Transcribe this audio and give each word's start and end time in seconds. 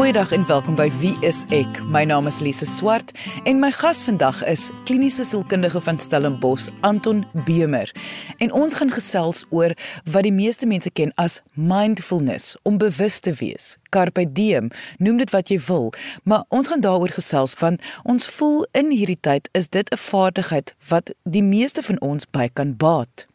Goeiedag 0.00 0.32
en 0.32 0.46
welkom 0.46 0.74
by 0.74 0.86
Wie 0.96 1.12
is 1.20 1.42
ek? 1.52 1.82
My 1.92 2.06
naam 2.08 2.24
is 2.26 2.38
Lise 2.40 2.64
Swart 2.64 3.10
en 3.44 3.58
my 3.60 3.68
gas 3.68 3.98
vandag 4.00 4.38
is 4.48 4.70
kliniese 4.88 5.26
sielkundige 5.28 5.82
van 5.84 6.00
Stellenbosch, 6.00 6.70
Anton 6.80 7.26
Bemer. 7.44 7.92
En 8.40 8.48
ons 8.56 8.78
gaan 8.80 8.88
gesels 8.90 9.44
oor 9.50 9.74
wat 10.08 10.24
die 10.24 10.32
meeste 10.32 10.64
mense 10.64 10.88
ken 10.88 11.12
as 11.20 11.42
mindfulness, 11.52 12.56
om 12.64 12.80
bewus 12.80 13.20
te 13.20 13.36
wees. 13.42 13.76
Carpe 13.92 14.24
diem, 14.24 14.72
noem 14.96 15.20
dit 15.20 15.36
wat 15.36 15.52
jy 15.52 15.60
wil, 15.68 15.92
maar 16.24 16.48
ons 16.48 16.72
gaan 16.72 16.80
daaroor 16.80 17.12
gesels 17.20 17.52
want 17.60 17.84
ons 18.08 18.32
voel 18.40 18.64
in 18.72 18.96
hierdie 18.96 19.20
tyd 19.20 19.52
is 19.52 19.68
dit 19.68 19.84
'n 19.92 20.00
vaardigheid 20.00 20.74
wat 20.88 21.12
die 21.28 21.44
meeste 21.44 21.82
van 21.82 22.00
ons 22.00 22.24
by 22.24 22.48
kan 22.48 22.72
baat. 22.76 23.28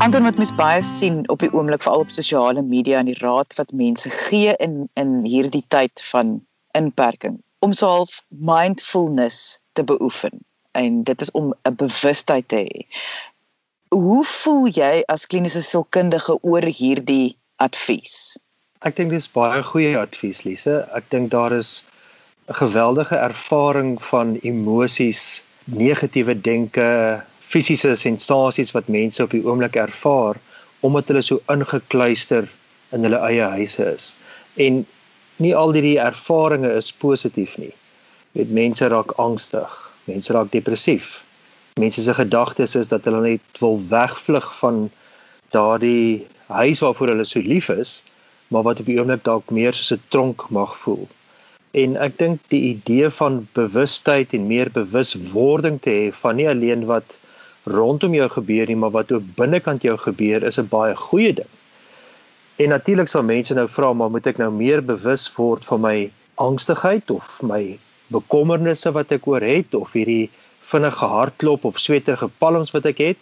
Anton 0.03 0.23
wat 0.23 0.35
mens 0.37 0.55
baie 0.55 0.81
sien 0.83 1.21
op 1.31 1.39
die 1.39 1.47
oomblik 1.55 1.81
veral 1.81 2.01
op 2.03 2.09
sosiale 2.11 2.61
media 2.61 2.97
en 2.99 3.07
die 3.07 3.19
raad 3.21 3.53
wat 3.55 3.69
mense 3.71 4.09
gee 4.11 4.51
in 4.65 4.89
in 4.99 5.13
hierdie 5.23 5.63
tyd 5.71 6.03
van 6.09 6.33
inperking 6.75 7.37
om 7.63 7.71
self 7.73 8.17
mindfulness 8.27 9.61
te 9.79 9.83
beoefen 9.87 10.43
en 10.75 10.99
dit 11.07 11.21
is 11.21 11.31
om 11.31 11.53
'n 11.63 11.75
bewustheid 11.85 12.47
te 12.47 12.59
hê. 12.67 12.83
Hoe 13.95 14.25
voel 14.25 14.67
jy 14.67 15.03
as 15.07 15.25
kliniese 15.27 15.63
sielkundige 15.63 16.37
oor 16.41 16.67
hierdie 16.81 17.37
advies? 17.55 18.37
Ek 18.81 18.95
dink 18.95 19.09
dis 19.09 19.31
baie 19.31 19.63
goeie 19.63 19.97
advies 19.97 20.43
Lise. 20.43 20.83
Ek 20.91 21.09
dink 21.09 21.31
daar 21.31 21.51
is 21.51 21.85
'n 22.49 22.53
geweldige 22.53 23.15
ervaring 23.15 24.01
van 24.01 24.35
emosies, 24.41 25.43
negatiewe 25.63 26.41
denke, 26.41 27.23
fisiese 27.53 27.93
sensasies 27.99 28.73
wat 28.73 28.89
mense 28.89 29.23
op 29.23 29.33
die 29.35 29.43
oomblik 29.45 29.77
ervaar 29.77 30.39
omdat 30.83 31.07
hulle 31.11 31.21
so 31.23 31.39
ingekluister 31.53 32.49
in 32.95 33.05
hulle 33.05 33.19
eie 33.29 33.45
huise 33.55 33.85
is. 33.93 34.09
En 34.59 34.83
nie 35.41 35.53
al 35.55 35.71
die 35.75 35.95
ervarings 36.01 36.67
is 36.73 36.91
positief 37.03 37.55
nie. 37.57 37.71
Met 38.37 38.51
mense 38.51 38.89
raak 38.91 39.13
angstig, 39.21 39.69
mense 40.09 40.33
raak 40.35 40.51
depressief. 40.51 41.21
Mense 41.79 42.03
se 42.03 42.13
gedagtes 42.13 42.75
is 42.75 42.91
dat 42.91 43.07
hulle 43.07 43.21
net 43.23 43.61
wil 43.61 43.79
wegvlug 43.89 44.49
van 44.59 44.89
daardie 45.55 46.25
huis 46.51 46.83
waarvoor 46.83 47.13
hulle 47.13 47.25
so 47.25 47.41
lief 47.41 47.69
is, 47.73 48.01
maar 48.53 48.65
wat 48.67 48.81
op 48.83 48.89
die 48.89 48.99
oomblik 48.99 49.23
dalk 49.25 49.49
meer 49.49 49.73
soos 49.73 49.93
'n 49.95 50.03
tronk 50.09 50.49
mag 50.49 50.75
voel. 50.83 51.07
En 51.71 51.95
ek 51.97 52.17
dink 52.17 52.41
die 52.49 52.61
idee 52.75 53.09
van 53.09 53.47
bewustheid 53.53 54.33
en 54.33 54.47
meer 54.47 54.69
bewuswording 54.73 55.81
te 55.81 55.89
hê 55.89 56.11
van 56.13 56.35
nie 56.35 56.49
alleen 56.49 56.85
wat 56.85 57.17
rondom 57.63 58.13
jou 58.13 58.29
gebeur 58.29 58.67
nie, 58.67 58.75
maar 58.75 58.91
wat 58.91 59.11
ook 59.11 59.23
binnekant 59.35 59.81
jou 59.81 59.97
gebeur 59.97 60.43
is 60.43 60.59
'n 60.59 60.67
baie 60.69 60.95
goeie 60.95 61.33
ding. 61.33 61.51
En 62.55 62.69
natuurlik 62.69 63.07
sal 63.07 63.23
mense 63.23 63.53
nou 63.53 63.67
vra, 63.69 63.93
maar 63.93 64.11
moet 64.11 64.27
ek 64.27 64.37
nou 64.37 64.51
meer 64.51 64.83
bewus 64.85 65.31
word 65.35 65.65
van 65.65 65.81
my 65.81 66.11
angstigheid 66.35 67.11
of 67.11 67.41
my 67.41 67.79
bekommernisse 68.07 68.91
wat 68.91 69.11
ek 69.11 69.27
oor 69.27 69.41
het 69.41 69.73
of 69.73 69.91
hierdie 69.91 70.29
vinnige 70.59 71.05
hartklop 71.05 71.65
of 71.65 71.79
sweterige 71.79 72.29
palms 72.37 72.71
wat 72.71 72.85
ek 72.85 72.97
het? 72.97 73.17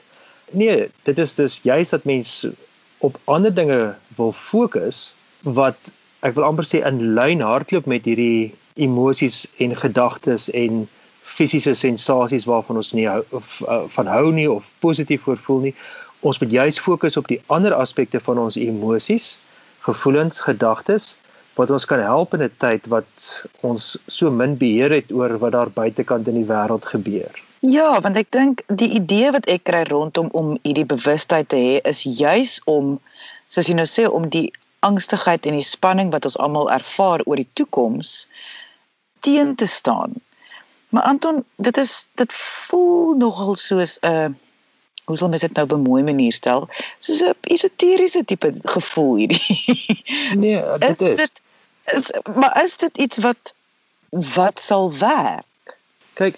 Nee, 0.51 0.89
dit 1.03 1.17
is 1.17 1.33
dus 1.35 1.59
juist 1.63 1.91
dat 1.91 2.03
mens 2.03 2.45
op 2.97 3.17
ander 3.25 3.53
dinge 3.53 3.95
wil 4.15 4.31
fokus 4.31 5.13
wat 5.41 5.77
ek 6.21 6.35
wil 6.35 6.43
amper 6.43 6.67
sê 6.67 6.83
in 6.85 7.13
lyn 7.15 7.41
hardloop 7.41 7.87
met 7.89 8.05
hierdie 8.05 8.53
emosies 8.75 9.45
en 9.57 9.75
gedagtes 9.75 10.49
en 10.53 10.87
fisiese 11.31 11.73
sensasies 11.77 12.45
waarvan 12.49 12.81
ons 12.81 12.91
nie 12.97 13.07
hou 13.07 13.21
of 13.37 13.57
uh, 13.67 13.83
van 13.95 14.09
hou 14.11 14.31
nie 14.35 14.49
of 14.51 14.69
positief 14.83 15.25
voorvoel 15.27 15.59
nie. 15.67 15.75
Ons 16.27 16.39
moet 16.41 16.51
juis 16.51 16.79
fokus 16.79 17.17
op 17.17 17.27
die 17.31 17.39
ander 17.47 17.73
aspekte 17.73 18.19
van 18.19 18.37
ons 18.37 18.59
emosies, 18.59 19.37
gevoelens, 19.87 20.43
gedagtes 20.45 21.15
wat 21.59 21.71
ons 21.71 21.85
kan 21.85 21.99
help 21.99 22.33
in 22.33 22.43
'n 22.43 22.53
tyd 22.63 22.87
wat 22.87 23.43
ons 23.61 23.97
so 24.07 24.31
min 24.31 24.57
beheer 24.57 24.91
het 24.91 25.11
oor 25.11 25.37
wat 25.39 25.51
daar 25.51 25.69
buitekant 25.69 26.27
in 26.27 26.37
die 26.39 26.49
wêreld 26.53 26.85
gebeur. 26.85 27.33
Ja, 27.59 27.99
want 28.01 28.15
ek 28.17 28.31
dink 28.31 28.63
die 28.67 28.89
idee 28.89 29.31
wat 29.31 29.45
ek 29.45 29.63
kry 29.69 29.83
rondom 29.83 30.29
om 30.31 30.57
hierdie 30.63 30.85
bewustheid 30.85 31.49
te 31.49 31.55
hê 31.55 31.75
is 31.89 32.03
juis 32.03 32.61
om 32.65 32.99
soos 33.49 33.67
jy 33.67 33.75
nou 33.75 33.85
sê 33.85 34.07
om 34.09 34.29
die 34.29 34.49
angstigheid 34.79 35.45
en 35.45 35.59
die 35.59 35.67
spanning 35.67 36.09
wat 36.11 36.25
ons 36.25 36.37
almal 36.37 36.71
ervaar 36.73 37.21
oor 37.25 37.37
die 37.37 37.49
toekoms 37.53 38.27
teen 39.19 39.55
te 39.55 39.67
staan 39.67 40.17
Maar 40.91 41.03
Anton, 41.03 41.43
dit 41.55 41.77
is 41.77 42.07
dit 42.19 42.33
voel 42.33 43.15
nogal 43.15 43.55
soos 43.55 43.97
'n 43.99 44.07
uh, 44.07 44.29
hoe 45.03 45.17
sal 45.17 45.29
mens 45.29 45.41
dit 45.41 45.53
nou 45.53 45.65
op 45.65 45.77
'n 45.77 45.87
mooi 45.89 46.03
manier 46.03 46.33
stel? 46.33 46.69
Soos 46.97 47.21
'n 47.21 47.35
esoteriese 47.41 48.25
tipe 48.25 48.53
gevoel 48.63 49.15
hierdie. 49.15 49.99
Nee, 50.43 50.63
dit 50.77 51.01
is. 51.01 51.07
is. 51.07 51.17
Dit, 51.17 51.31
is 51.85 52.35
maar 52.35 52.63
is 52.63 52.77
dit 52.77 52.97
iets 52.97 53.17
wat 53.17 53.53
wat 54.09 54.61
sal 54.61 54.97
werk? 54.97 55.77
Kyk, 56.13 56.35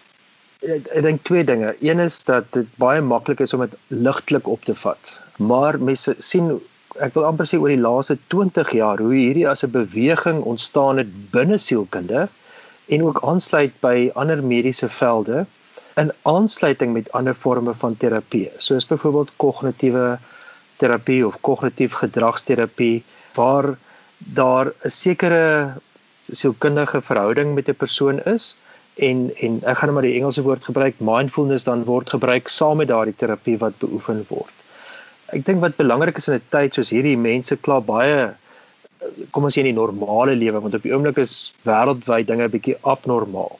ek, 0.59 0.87
ek 0.87 1.01
dink 1.01 1.23
twee 1.23 1.43
dinge. 1.43 1.75
Een 1.79 1.99
is 1.99 2.23
dat 2.23 2.45
dit 2.53 2.67
baie 2.75 3.01
maklik 3.01 3.39
is 3.39 3.53
om 3.53 3.65
dit 3.65 3.73
ligtelik 3.87 4.47
op 4.47 4.63
te 4.63 4.75
vat. 4.75 5.19
Maar 5.37 5.79
mense 5.79 6.15
sien 6.19 6.61
ek 7.01 7.13
wil 7.17 7.25
amper 7.25 7.49
sê 7.49 7.57
oor 7.57 7.73
die 7.73 7.81
laaste 7.81 8.17
20 8.27 8.71
jaar 8.77 9.01
hoe 9.01 9.13
hierdie 9.13 9.49
as 9.49 9.65
'n 9.65 9.71
beweging 9.71 10.43
ontstaan 10.43 10.97
het 11.01 11.31
binne 11.31 11.57
sielkunde 11.57 12.29
en 12.87 13.03
ook 13.03 13.21
aansluit 13.23 13.73
by 13.79 14.11
ander 14.13 14.43
mediese 14.43 14.89
velde 14.89 15.45
in 15.95 16.11
aansluiting 16.21 16.93
met 16.93 17.11
ander 17.11 17.33
forme 17.33 17.73
van 17.73 17.97
terapie 17.97 18.49
soos 18.57 18.87
byvoorbeeld 18.87 19.35
kognitiewe 19.35 20.17
terapie 20.81 21.21
of 21.27 21.39
kognitief 21.41 21.93
gedragsterapie 22.01 23.03
waar 23.35 23.77
daar 24.17 24.67
'n 24.67 24.89
sekere 24.89 25.73
sielkundige 26.31 27.01
verhouding 27.01 27.53
met 27.55 27.69
'n 27.69 27.75
persoon 27.75 28.19
is 28.23 28.57
en 28.95 29.31
en 29.35 29.61
ek 29.63 29.77
gaan 29.77 29.89
net 29.89 29.93
maar 29.93 30.07
die 30.07 30.17
Engelse 30.19 30.41
woord 30.41 30.63
gebruik 30.63 30.99
mindfulness 30.99 31.63
dan 31.63 31.83
word 31.83 32.09
gebruik 32.09 32.47
saam 32.47 32.77
met 32.77 32.87
daardie 32.87 33.15
terapie 33.15 33.57
wat 33.57 33.77
beoefen 33.77 34.25
word. 34.27 34.53
Ek 35.33 35.45
dink 35.45 35.61
wat 35.61 35.75
belangrik 35.75 36.17
is 36.17 36.27
in 36.27 36.35
'n 36.35 36.49
tyd 36.49 36.73
soos 36.73 36.89
hierdie 36.89 37.17
mense 37.17 37.55
kla 37.55 37.79
baie 37.79 38.33
kom 39.31 39.43
ons 39.43 39.55
sê 39.55 39.63
in 39.63 39.71
die 39.71 39.77
normale 39.77 40.35
lewe 40.35 40.61
want 40.63 40.75
op 40.75 40.85
die 40.85 40.93
oomblik 40.93 41.17
is 41.23 41.53
wêreldwyd 41.67 42.27
dinge 42.27 42.49
bietjie 42.49 42.77
abnormaal. 42.81 43.59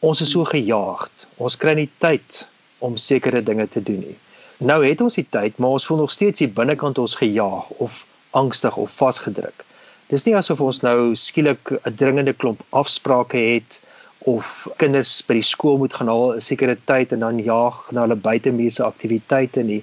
Ons 0.00 0.20
is 0.24 0.32
so 0.34 0.44
gejaagd. 0.44 1.26
Ons 1.38 1.56
kry 1.56 1.74
nie 1.78 1.90
tyd 2.02 2.42
om 2.82 2.96
sekere 2.98 3.42
dinge 3.42 3.68
te 3.70 3.82
doen 3.82 4.00
nie. 4.00 4.16
Nou 4.62 4.80
het 4.84 5.00
ons 5.02 5.18
die 5.18 5.26
tyd, 5.26 5.58
maar 5.58 5.76
ons 5.76 5.86
voel 5.86 6.04
nog 6.04 6.10
steeds 6.14 6.42
hier 6.42 6.50
binnekant 6.54 6.98
ons 6.98 7.14
gejaag 7.18 7.70
of 7.82 8.04
angstig 8.38 8.76
of 8.76 8.94
vasgedruk. 8.94 9.64
Dis 10.10 10.26
nie 10.26 10.36
asof 10.36 10.60
ons 10.60 10.82
nou 10.84 11.14
skielik 11.16 11.72
'n 11.72 11.96
dringende 11.96 12.32
klomp 12.32 12.60
afsprake 12.70 13.38
het 13.38 13.80
of 14.18 14.68
kinders 14.78 15.22
by 15.26 15.34
die 15.34 15.46
skool 15.46 15.78
moet 15.78 15.94
gaan 15.94 16.08
haal 16.08 16.34
'n 16.34 16.40
sekere 16.40 16.76
tyd 16.86 17.12
en 17.12 17.20
dan 17.20 17.38
jaag 17.38 17.90
na 17.90 18.04
hulle 18.04 18.16
buitemuurse 18.16 18.84
aktiwiteite 18.84 19.62
nie. 19.62 19.82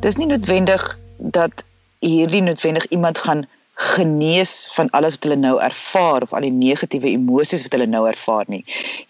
dis 0.00 0.18
nie 0.18 0.28
noodwendig 0.30 0.84
dat 1.18 1.64
hierdie 2.04 2.42
noodwendig 2.42 2.86
iemand 2.94 3.18
gaan 3.18 3.46
genees 3.78 4.68
van 4.74 4.90
alles 4.90 5.14
wat 5.14 5.22
hulle 5.28 5.36
nou 5.38 5.54
ervaar 5.62 6.24
of 6.26 6.32
al 6.34 6.42
die 6.42 6.54
negatiewe 6.54 7.12
emosies 7.14 7.62
wat 7.62 7.76
hulle 7.76 7.86
nou 7.86 8.04
ervaar 8.10 8.48
nie. 8.50 8.64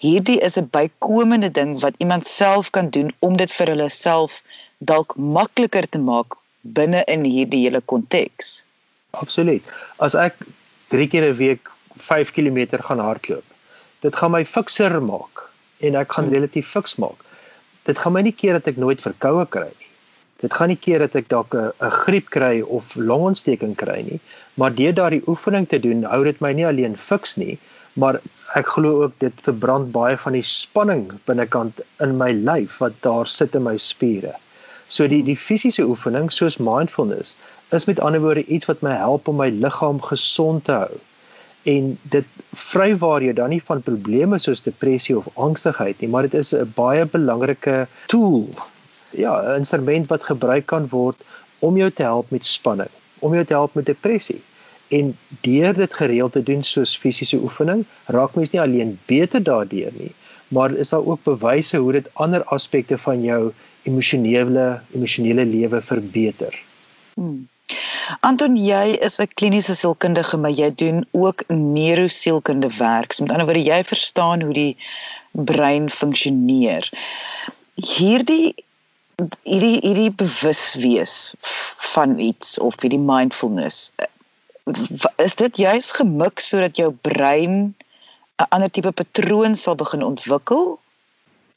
Hierdie 0.04 0.40
is 0.44 0.58
'n 0.60 0.68
bykomende 0.76 1.50
ding 1.50 1.80
wat 1.80 1.94
iemand 1.98 2.26
self 2.26 2.70
kan 2.70 2.90
doen 2.90 3.12
om 3.18 3.36
dit 3.36 3.52
vir 3.52 3.66
hulle 3.66 3.88
self 3.88 4.42
dalk 4.78 5.16
makliker 5.16 5.88
te 5.88 5.98
maak 5.98 6.36
binne 6.60 7.04
in 7.04 7.24
hierdie 7.24 7.62
hele 7.64 7.80
konteks. 7.80 8.64
Absoluut. 9.10 9.64
As 9.98 10.14
ek 10.14 10.36
3 10.88 11.08
keer 11.08 11.24
'n 11.24 11.36
week 11.36 11.70
5 11.96 12.32
km 12.32 12.78
gaan 12.82 12.98
hardloop, 12.98 13.44
dit 14.00 14.16
gaan 14.16 14.30
my 14.30 14.44
fikser 14.44 15.00
maak 15.02 15.48
en 15.80 15.94
ek 15.94 16.12
gaan 16.12 16.24
hmm. 16.24 16.34
relatief 16.34 16.68
fiks 16.68 16.94
maak. 16.96 17.24
Dit 17.84 17.98
gaan 17.98 18.12
my 18.12 18.20
nie 18.20 18.36
keer 18.36 18.52
dat 18.52 18.66
ek 18.66 18.76
nooit 18.76 19.00
verkoue 19.00 19.46
kry. 19.46 19.72
Dit 20.38 20.54
gaan 20.54 20.70
nie 20.70 20.78
keer 20.78 21.02
dat 21.02 21.16
ek 21.18 21.28
dalk 21.32 21.54
'n 21.58 21.94
griep 22.02 22.28
kry 22.30 22.60
of 22.60 22.94
longontsteking 22.94 23.74
kry 23.76 24.02
nie, 24.08 24.20
maar 24.54 24.74
deur 24.74 24.94
daardie 24.94 25.26
oefening 25.26 25.66
te 25.68 25.80
doen, 25.86 26.04
hou 26.04 26.22
dit 26.24 26.40
my 26.40 26.52
nie 26.52 26.66
alleen 26.66 26.94
fiks 26.96 27.36
nie, 27.36 27.58
maar 27.94 28.20
ek 28.54 28.70
glo 28.74 29.02
ook 29.02 29.16
dit 29.18 29.40
verbrand 29.46 29.90
baie 29.92 30.16
van 30.16 30.32
die 30.38 30.46
spanning 30.46 31.10
binnekant 31.26 31.82
in 32.06 32.14
my 32.22 32.30
lyf 32.32 32.78
wat 32.84 32.94
daar 33.02 33.26
sit 33.26 33.58
in 33.58 33.66
my 33.66 33.76
spiere. 33.76 34.32
So 34.88 35.08
die 35.10 35.22
die 35.22 35.36
fisiese 35.36 35.82
oefening 35.82 36.30
soos 36.30 36.60
mindfulness 36.70 37.34
is 37.74 37.90
met 37.90 38.00
ander 38.00 38.20
woorde 38.20 38.46
iets 38.46 38.70
wat 38.70 38.80
my 38.82 38.94
help 38.94 39.28
om 39.28 39.42
my 39.42 39.50
liggaam 39.50 40.00
gesond 40.00 40.64
te 40.64 40.72
hou. 40.72 41.02
En 41.66 41.98
dit 42.14 42.24
vrywaar 42.54 43.22
jou 43.26 43.34
dan 43.34 43.50
nie 43.50 43.62
van 43.62 43.82
probleme 43.82 44.38
soos 44.38 44.62
depressie 44.62 45.18
of 45.18 45.28
angstigheid 45.34 46.00
nie, 46.00 46.08
maar 46.08 46.30
dit 46.30 46.34
is 46.34 46.54
'n 46.54 46.72
baie 46.76 47.04
belangrike 47.04 47.86
tool 48.06 48.46
ja, 49.10 49.40
'n 49.40 49.58
instrument 49.58 50.06
wat 50.06 50.22
gebruik 50.22 50.66
kan 50.66 50.88
word 50.88 51.22
om 51.58 51.76
jou 51.76 51.90
te 51.90 52.02
help 52.02 52.30
met 52.30 52.44
spanning, 52.44 52.90
om 53.18 53.34
jou 53.34 53.44
te 53.44 53.52
help 53.52 53.74
met 53.74 53.86
depressie. 53.86 54.42
En 54.88 55.16
deur 55.40 55.74
dit 55.74 55.94
gereeld 55.94 56.32
te 56.32 56.42
doen 56.42 56.64
soos 56.64 56.96
fisiese 56.96 57.36
oefening, 57.36 57.84
raak 58.06 58.34
mens 58.34 58.50
nie 58.50 58.60
alleen 58.60 58.98
beter 59.06 59.42
daardeur 59.42 59.92
nie, 59.92 60.12
maar 60.48 60.72
is 60.72 60.88
daar 60.88 61.04
ook 61.04 61.22
bewyse 61.22 61.76
hoe 61.76 61.92
dit 61.92 62.08
ander 62.12 62.44
aspekte 62.44 62.98
van 62.98 63.22
jou 63.22 63.52
emosionele 63.82 64.80
emosionele 64.94 65.44
lewe 65.44 65.80
verbeter. 65.80 66.54
Hmm. 67.14 67.48
Anton, 68.20 68.56
jy 68.56 68.96
is 69.04 69.18
'n 69.20 69.28
kliniese 69.34 69.74
sielkundige, 69.74 70.36
maar 70.36 70.50
jy 70.50 70.74
doen 70.74 71.06
ook 71.10 71.42
neurosielkunde 71.48 72.70
werk. 72.78 73.12
So 73.12 73.22
met 73.22 73.32
ander 73.32 73.46
woorde, 73.46 73.70
jy 73.70 73.84
verstaan 73.84 74.42
hoe 74.42 74.52
die 74.52 74.76
brein 75.32 75.90
funksioneer. 75.90 76.88
Hierdie 77.74 78.54
hierdie 79.18 79.78
hierdie 79.82 80.12
bewus 80.14 80.62
wees 80.78 81.14
van 81.94 82.18
iets 82.22 82.58
of 82.62 82.76
hierdie 82.82 83.02
mindfulness 83.02 83.90
is 85.24 85.34
dit 85.40 85.58
juis 85.58 85.88
gemik 85.96 86.42
sodat 86.44 86.78
jou 86.78 86.92
brein 87.06 87.74
'n 88.38 88.46
ander 88.54 88.70
tipe 88.70 88.92
patroon 88.92 89.56
sal 89.56 89.74
begin 89.74 90.04
ontwikkel 90.06 90.78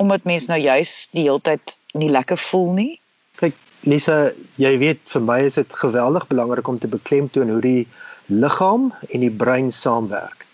omdat 0.01 0.23
mens 0.25 0.47
nou 0.49 0.57
juis 0.57 1.07
die 1.13 1.27
heeltyd 1.29 1.77
nie 1.93 2.09
lekker 2.09 2.37
voel 2.49 2.73
nie 2.73 2.93
kyk 3.37 3.53
Lisa 3.85 4.31
jy 4.57 4.77
weet 4.77 5.01
vir 5.13 5.21
my 5.21 5.39
is 5.45 5.59
dit 5.61 5.73
geweldig 5.83 6.25
belangrik 6.27 6.67
om 6.67 6.79
te 6.79 6.89
beklemtoon 6.89 7.49
hoe 7.49 7.61
die 7.61 7.87
liggaam 8.25 8.89
en 9.09 9.19
die 9.19 9.35
brein 9.43 9.69
saamwerk 9.71 10.47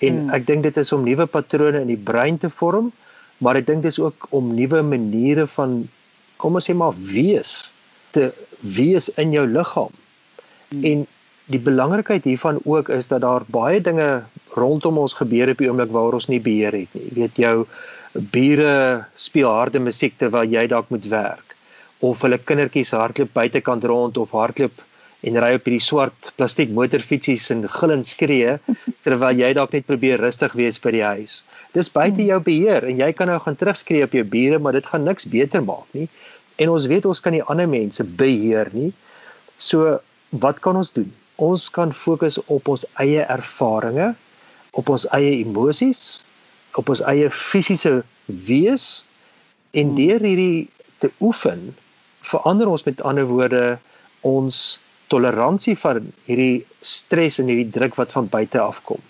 en 0.00 0.16
hmm. 0.16 0.30
ek 0.38 0.46
dink 0.46 0.64
dit 0.64 0.80
is 0.80 0.92
om 0.96 1.04
nuwe 1.04 1.26
patrone 1.26 1.80
in 1.80 1.92
die 1.92 2.04
brein 2.10 2.38
te 2.38 2.48
vorm 2.48 2.92
maar 3.44 3.60
ek 3.60 3.66
dink 3.66 3.84
dis 3.84 4.00
ook 4.00 4.26
om 4.30 4.54
nuwe 4.54 4.80
maniere 4.82 5.46
van 5.58 5.84
kom 6.36 6.58
ons 6.58 6.68
sê 6.68 6.74
maar 6.76 6.94
wees 6.96 7.56
te 8.14 8.30
wees 8.60 9.10
in 9.20 9.32
jou 9.34 9.46
liggaam. 9.46 9.92
Hmm. 10.70 10.84
En 10.84 11.06
die 11.52 11.60
belangrikheid 11.60 12.24
hiervan 12.24 12.60
ook 12.64 12.88
is 12.88 13.10
dat 13.10 13.20
daar 13.20 13.44
baie 13.52 13.80
dinge 13.80 14.24
rondom 14.56 14.98
ons 14.98 15.16
gebeur 15.18 15.50
op 15.52 15.60
die 15.60 15.68
oomblik 15.68 15.92
waar 15.92 16.16
ons 16.16 16.30
nie 16.32 16.40
beheer 16.40 16.72
het 16.72 16.94
nie. 16.96 17.08
Jy 17.10 17.14
weet 17.18 17.40
jou 17.42 17.56
bure 18.32 19.04
speel 19.18 19.50
harde 19.50 19.82
musiek 19.82 20.14
terwyl 20.18 20.48
jy 20.48 20.66
dalk 20.70 20.90
moet 20.94 21.06
werk 21.10 21.54
of 22.04 22.22
hulle 22.22 22.38
kindertjies 22.38 22.92
hardloop 22.94 23.32
buitekant 23.34 23.84
rond 23.90 24.18
of 24.20 24.34
hardloop 24.36 24.82
en 25.24 25.40
ry 25.40 25.54
op 25.56 25.66
hierdie 25.66 25.82
swart 25.82 26.30
plastiek 26.38 26.72
motorfietsies 26.76 27.48
en 27.54 27.64
gil 27.76 27.94
en 27.94 28.04
skree 28.06 28.56
terwyl 29.06 29.40
jy 29.40 29.52
dalk 29.56 29.74
net 29.76 29.88
probeer 29.88 30.22
rustig 30.22 30.54
wees 30.58 30.80
by 30.80 30.94
die 30.94 31.04
huis. 31.04 31.42
Dis 31.74 31.90
buite 31.90 32.20
hmm. 32.20 32.30
jou 32.30 32.40
beheer 32.46 32.86
en 32.88 33.00
jy 33.02 33.10
kan 33.18 33.30
nou 33.30 33.40
gaan 33.42 33.58
terugskree 33.58 34.06
op 34.06 34.14
jou 34.14 34.24
bure, 34.24 34.60
maar 34.62 34.76
dit 34.76 34.86
gaan 34.86 35.06
niks 35.06 35.28
beter 35.30 35.62
maak 35.64 35.86
nie. 35.96 36.08
En 36.62 36.70
ons 36.70 36.86
weet 36.90 37.06
ons 37.10 37.20
kan 37.20 37.34
nie 37.34 37.42
ander 37.50 37.68
mense 37.70 38.04
beheer 38.18 38.70
nie. 38.72 38.92
So 39.58 39.98
wat 40.44 40.60
kan 40.62 40.78
ons 40.78 40.94
doen? 40.94 41.10
Ons 41.42 41.66
kan 41.74 41.90
fokus 41.94 42.38
op 42.46 42.70
ons 42.70 42.86
eie 43.02 43.24
ervarings, 43.26 44.14
op 44.74 44.90
ons 44.90 45.06
eie 45.14 45.40
emosies, 45.40 46.22
op 46.78 46.90
ons 46.90 47.02
eie 47.10 47.26
fisiese 47.30 48.00
wees 48.26 49.02
en 49.74 49.90
hmm. 49.90 49.98
deur 49.98 50.22
hierdie 50.30 50.68
te 51.02 51.10
oefen 51.20 51.72
verander 52.24 52.70
ons 52.70 52.86
met 52.86 53.02
ander 53.04 53.26
woorde 53.28 53.64
ons 54.24 54.60
toleransie 55.12 55.74
vir 55.76 56.00
hierdie 56.28 56.62
stres 56.80 57.40
en 57.42 57.50
hierdie 57.50 57.70
druk 57.74 57.98
wat 57.98 58.14
van 58.16 58.30
buite 58.30 58.60
afkom. 58.62 59.02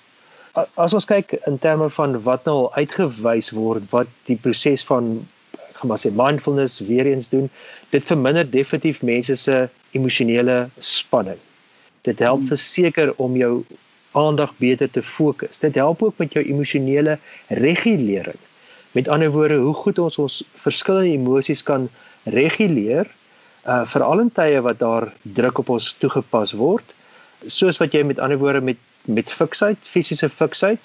As 0.54 0.94
ons 0.94 1.06
kyk 1.10 1.34
in 1.48 1.56
terme 1.58 1.88
van 1.90 2.14
wat 2.22 2.44
nou 2.46 2.54
al 2.64 2.68
uitgewys 2.78 3.50
word 3.56 3.86
wat 3.90 4.10
die 4.28 4.36
proses 4.38 4.84
van 4.86 5.16
gaan 5.74 5.90
maar 5.90 5.98
sê 5.98 6.12
mindfulness 6.14 6.78
weer 6.86 7.08
eens 7.10 7.28
doen, 7.32 7.48
dit 7.90 8.04
verminder 8.06 8.46
definitief 8.50 9.02
mense 9.02 9.34
se 9.36 9.56
emosionele 9.98 10.68
spanning. 10.78 11.40
Dit 12.06 12.22
help 12.22 12.44
hmm. 12.44 12.52
verseker 12.54 13.10
om 13.16 13.36
jou 13.36 13.64
aandag 14.14 14.54
beter 14.62 14.90
te 14.90 15.02
fokus. 15.02 15.58
Dit 15.58 15.74
help 15.74 16.02
ook 16.02 16.18
met 16.22 16.32
jou 16.32 16.44
emosionele 16.44 17.18
regulering. 17.48 18.38
Met 18.94 19.08
ander 19.08 19.30
woorde, 19.34 19.58
hoe 19.58 19.74
goed 19.74 19.98
ons 19.98 20.18
ons 20.22 20.40
verskillende 20.62 21.16
emosies 21.16 21.62
kan 21.66 21.88
reguleer, 22.30 23.10
uh 23.66 23.82
veral 23.90 24.22
in 24.22 24.30
tye 24.30 24.60
wat 24.62 24.78
daar 24.78 25.10
druk 25.22 25.58
op 25.64 25.74
ons 25.74 25.92
toegepas 25.98 26.54
word, 26.54 26.94
soos 27.46 27.80
wat 27.82 27.94
jy 27.96 28.04
met 28.06 28.22
ander 28.22 28.38
woorde 28.38 28.62
met 28.62 28.78
met 29.04 29.30
fiksheid, 29.30 29.78
fisiese 29.82 30.28
fiksheid, 30.28 30.80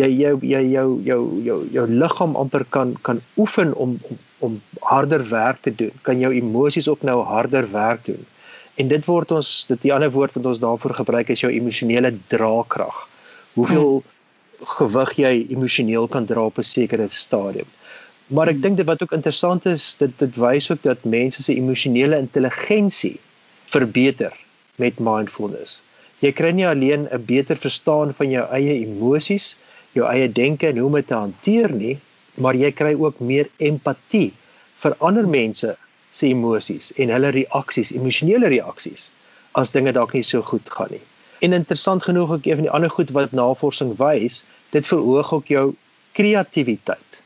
jy 0.00 0.08
jou 0.08 0.36
jy 0.40 0.62
jou 0.72 0.88
jou 1.04 1.20
jou 1.44 1.58
jou 1.72 1.86
liggaam 1.86 2.36
amper 2.36 2.64
kan 2.64 2.94
kan 3.02 3.20
oefen 3.36 3.74
om 3.74 3.98
om 4.08 4.18
om 4.38 4.60
harder 4.80 5.22
werk 5.28 5.60
te 5.62 5.74
doen. 5.74 5.92
Kan 6.02 6.18
jou 6.18 6.32
emosies 6.34 6.88
ook 6.88 7.02
nou 7.02 7.20
harder 7.22 7.70
werk 7.70 8.04
doen. 8.04 8.24
En 8.74 8.88
dit 8.88 9.04
word 9.04 9.30
ons 9.36 9.50
dit 9.68 9.82
die 9.82 9.92
ander 9.94 10.10
woord 10.10 10.34
wat 10.34 10.46
ons 10.46 10.62
daarvoor 10.62 10.94
gebruik 11.02 11.30
is 11.30 11.44
jou 11.44 11.52
emosionele 11.52 12.14
draagkrag. 12.32 13.04
Hoeveel 13.54 14.00
hmm. 14.00 14.66
gewig 14.78 15.14
jy 15.18 15.32
emosioneel 15.50 16.08
kan 16.08 16.26
dra 16.26 16.48
op 16.48 16.58
'n 16.58 16.66
sekere 16.66 17.06
stadium. 17.10 17.68
Maar 18.26 18.48
ek 18.48 18.54
hmm. 18.54 18.62
dink 18.62 18.76
dit 18.76 18.86
wat 18.86 19.02
ook 19.02 19.12
interessant 19.12 19.66
is, 19.66 19.94
dit 19.98 20.18
dit 20.18 20.36
wys 20.36 20.70
ook 20.70 20.82
dat 20.82 21.04
mense 21.04 21.42
se 21.42 21.54
emosionele 21.54 22.18
intelligensie 22.18 23.20
verbeter 23.66 24.32
met 24.76 24.98
mindfulness. 24.98 25.82
Jy 26.22 26.30
kry 26.38 26.52
nie 26.54 26.66
alleen 26.66 27.08
'n 27.10 27.24
beter 27.26 27.56
verstaan 27.56 28.14
van 28.14 28.30
jou 28.30 28.44
eie 28.54 28.74
emosies, 28.86 29.56
jou 29.92 30.06
eie 30.06 30.28
denke 30.28 30.68
en 30.68 30.78
hoe 30.78 30.86
om 30.86 30.94
dit 30.94 31.06
te 31.06 31.14
hanteer 31.14 31.72
nie, 31.72 31.98
maar 32.34 32.54
jy 32.54 32.70
kry 32.70 32.94
ook 32.94 33.20
meer 33.20 33.48
empatie 33.58 34.32
vir 34.82 34.94
ander 35.00 35.26
mense 35.26 35.76
se 36.14 36.26
emosies 36.26 36.92
en 36.96 37.08
hulle 37.08 37.30
reaksies, 37.30 37.92
emosionele 37.92 38.48
reaksies 38.48 39.08
as 39.52 39.72
dinge 39.72 39.92
dalk 39.92 40.14
nie 40.14 40.22
so 40.22 40.42
goed 40.42 40.70
gaan 40.70 40.88
nie. 40.90 41.02
En 41.42 41.52
interessant 41.52 42.02
genoeg 42.02 42.30
ook 42.30 42.46
een 42.46 42.54
van 42.60 42.66
die 42.68 42.74
ander 42.76 42.90
goed 42.90 43.10
wat 43.10 43.32
navorsing 43.32 43.96
wys, 43.98 44.44
dit 44.70 44.86
verhoog 44.86 45.32
ook 45.32 45.46
jou 45.46 45.74
kreatiwiteit. 46.12 47.20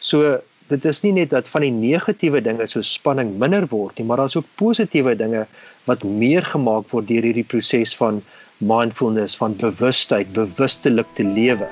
So 0.00 0.40
dit 0.68 0.84
is 0.84 1.00
nie 1.02 1.12
net 1.16 1.30
dat 1.30 1.48
van 1.48 1.64
die 1.64 1.72
negatiewe 1.72 2.40
dinge 2.44 2.66
so 2.68 2.84
spanning 2.84 3.34
minder 3.40 3.66
word 3.70 3.98
nie, 3.98 4.06
maar 4.08 4.20
daar's 4.20 4.36
ook 4.36 4.48
positiewe 4.60 5.16
dinge 5.16 5.46
wat 5.88 6.04
meer 6.04 6.44
gemaak 6.44 6.90
word 6.92 7.08
deur 7.08 7.24
hierdie 7.24 7.46
proses 7.46 7.94
van 7.96 8.22
mindfulness, 8.58 9.36
van 9.38 9.56
bewustheid, 9.56 10.32
bewustelik 10.36 11.06
te 11.14 11.24
lewe 11.24 11.68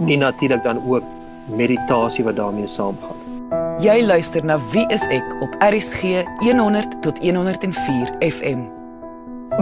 en 0.00 0.18
natuurlik 0.18 0.62
dan 0.64 0.80
ook 0.88 1.04
meditasie 1.56 2.24
wat 2.24 2.36
daarmee 2.36 2.68
saamgaan. 2.68 3.16
Jy 3.80 4.02
luister 4.04 4.44
na 4.44 4.58
Wie 4.72 4.84
is 4.92 5.06
ek 5.08 5.24
op 5.40 5.54
RSG 5.64 6.24
100 6.44 7.00
tot 7.02 7.18
104 7.18 8.12
FM. 8.20 8.66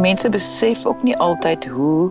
Mense 0.02 0.28
besef 0.28 0.86
ook 0.86 1.02
nie 1.02 1.16
altyd 1.16 1.66
hoe 1.66 2.10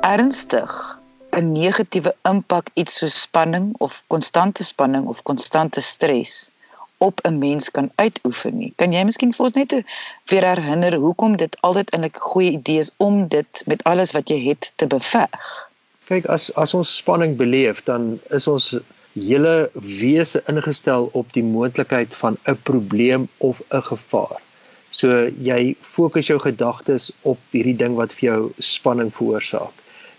ernstig 0.00 0.98
'n 1.36 1.52
negatiewe 1.52 2.14
impak 2.22 2.70
iets 2.74 2.98
so 2.98 3.08
spanning 3.08 3.74
of 3.78 4.02
konstante 4.06 4.64
spanning 4.64 5.06
of 5.06 5.22
konstante 5.22 5.80
stres 5.80 6.50
op 6.98 7.20
'n 7.22 7.38
mens 7.38 7.70
kan 7.70 7.90
uitoefen 7.94 8.58
nie. 8.58 8.72
Kan 8.76 8.92
jy 8.92 9.04
miskien 9.04 9.34
vir 9.34 9.44
ons 9.44 9.54
net 9.54 9.72
weer 10.30 10.46
herinner 10.46 10.94
hoekom 10.94 11.36
dit 11.36 11.56
altyd 11.60 11.90
'n 11.96 12.10
goeie 12.12 12.50
idee 12.50 12.78
is 12.78 12.90
om 12.96 13.28
dit 13.28 13.62
met 13.66 13.82
alles 13.82 14.10
wat 14.10 14.28
jy 14.28 14.40
het 14.48 14.72
te 14.76 14.86
beveg? 14.86 15.30
kyk 16.08 16.26
as 16.28 16.50
as 16.60 16.74
ons 16.76 16.96
spanning 17.00 17.36
beleef 17.40 17.80
dan 17.88 18.18
is 18.38 18.46
ons 18.50 18.74
hele 19.14 19.70
wese 19.74 20.42
ingestel 20.50 21.08
op 21.20 21.30
die 21.36 21.44
moontlikheid 21.46 22.14
van 22.22 22.36
'n 22.48 22.58
probleem 22.68 23.28
of 23.38 23.62
'n 23.70 23.82
gevaar. 23.90 24.40
So 24.90 25.30
jy 25.38 25.76
fokus 25.80 26.26
jou 26.26 26.38
gedagtes 26.38 27.12
op 27.22 27.38
hierdie 27.50 27.76
ding 27.76 27.94
wat 27.94 28.12
vir 28.12 28.24
jou 28.30 28.52
spanning 28.58 29.10
veroorsaak. 29.14 29.72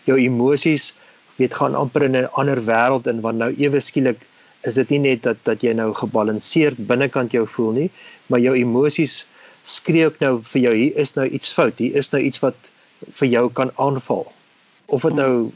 Jou 0.05 0.17
emosies 0.19 0.93
weet 1.39 1.53
gaan 1.53 1.75
amper 1.75 2.03
in 2.03 2.15
'n 2.15 2.29
ander 2.31 2.61
wêreld 2.65 3.07
in 3.07 3.21
want 3.21 3.37
nou 3.37 3.51
ewe 3.57 3.79
skielik 3.79 4.21
is 4.61 4.75
dit 4.75 4.89
nie 4.89 4.99
net 4.99 5.23
dat 5.23 5.37
dat 5.43 5.61
jy 5.61 5.73
nou 5.73 5.93
gebalanseerd 5.93 6.87
binnekant 6.87 7.31
jou 7.31 7.45
voel 7.47 7.71
nie, 7.71 7.89
maar 8.27 8.39
jou 8.39 8.55
emosies 8.57 9.25
skree 9.63 10.05
ook 10.05 10.19
nou 10.19 10.39
vir 10.53 10.61
jou 10.61 10.73
hier 10.75 10.97
is 11.03 11.13
nou 11.15 11.27
iets 11.27 11.53
fout, 11.53 11.77
hier 11.77 11.95
is 11.95 12.11
nou 12.13 12.21
iets 12.21 12.41
wat 12.43 12.55
vir 13.19 13.27
jou 13.27 13.45
kan 13.53 13.71
aanval. 13.75 14.25
Of 14.85 15.01
dit 15.01 15.13
nou 15.13 15.51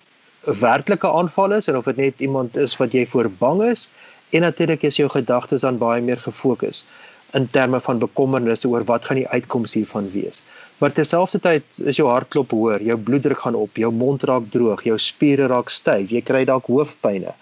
'n 0.48 0.60
werklike 0.60 1.08
aanval 1.08 1.54
is 1.54 1.68
en 1.68 1.78
of 1.78 1.86
dit 1.86 1.98
net 1.98 2.20
iemand 2.20 2.58
is 2.58 2.78
wat 2.78 2.92
jy 2.92 3.06
voor 3.06 3.30
bang 3.30 3.64
is 3.64 3.90
en 4.30 4.42
natuurlik 4.42 4.84
is 4.84 4.98
jou 4.98 5.10
gedagtes 5.10 5.62
dan 5.62 5.78
baie 5.78 6.02
meer 6.02 6.18
gefokus 6.18 6.86
in 7.34 7.50
terme 7.50 7.80
van 7.80 8.00
bekommernisse 8.00 8.68
oor 8.68 8.84
wat 8.84 9.06
gaan 9.06 9.18
die 9.18 9.28
uitkoms 9.28 9.74
hiervan 9.74 10.12
wees. 10.12 10.42
Maar 10.80 10.94
terselfdertyd 10.96 11.80
is 11.92 11.98
jou 12.00 12.08
hartklop 12.08 12.54
hoër, 12.56 12.84
jou 12.88 12.96
bloeddruk 13.04 13.42
gaan 13.44 13.56
op, 13.60 13.76
jou 13.76 13.92
mond 13.92 14.24
raak 14.24 14.46
droog, 14.54 14.86
jou 14.88 14.96
spiere 15.00 15.50
raak 15.52 15.72
styf, 15.76 16.08
jy 16.16 16.22
kry 16.24 16.46
dalk 16.48 16.70
hoofpynne. 16.72 17.34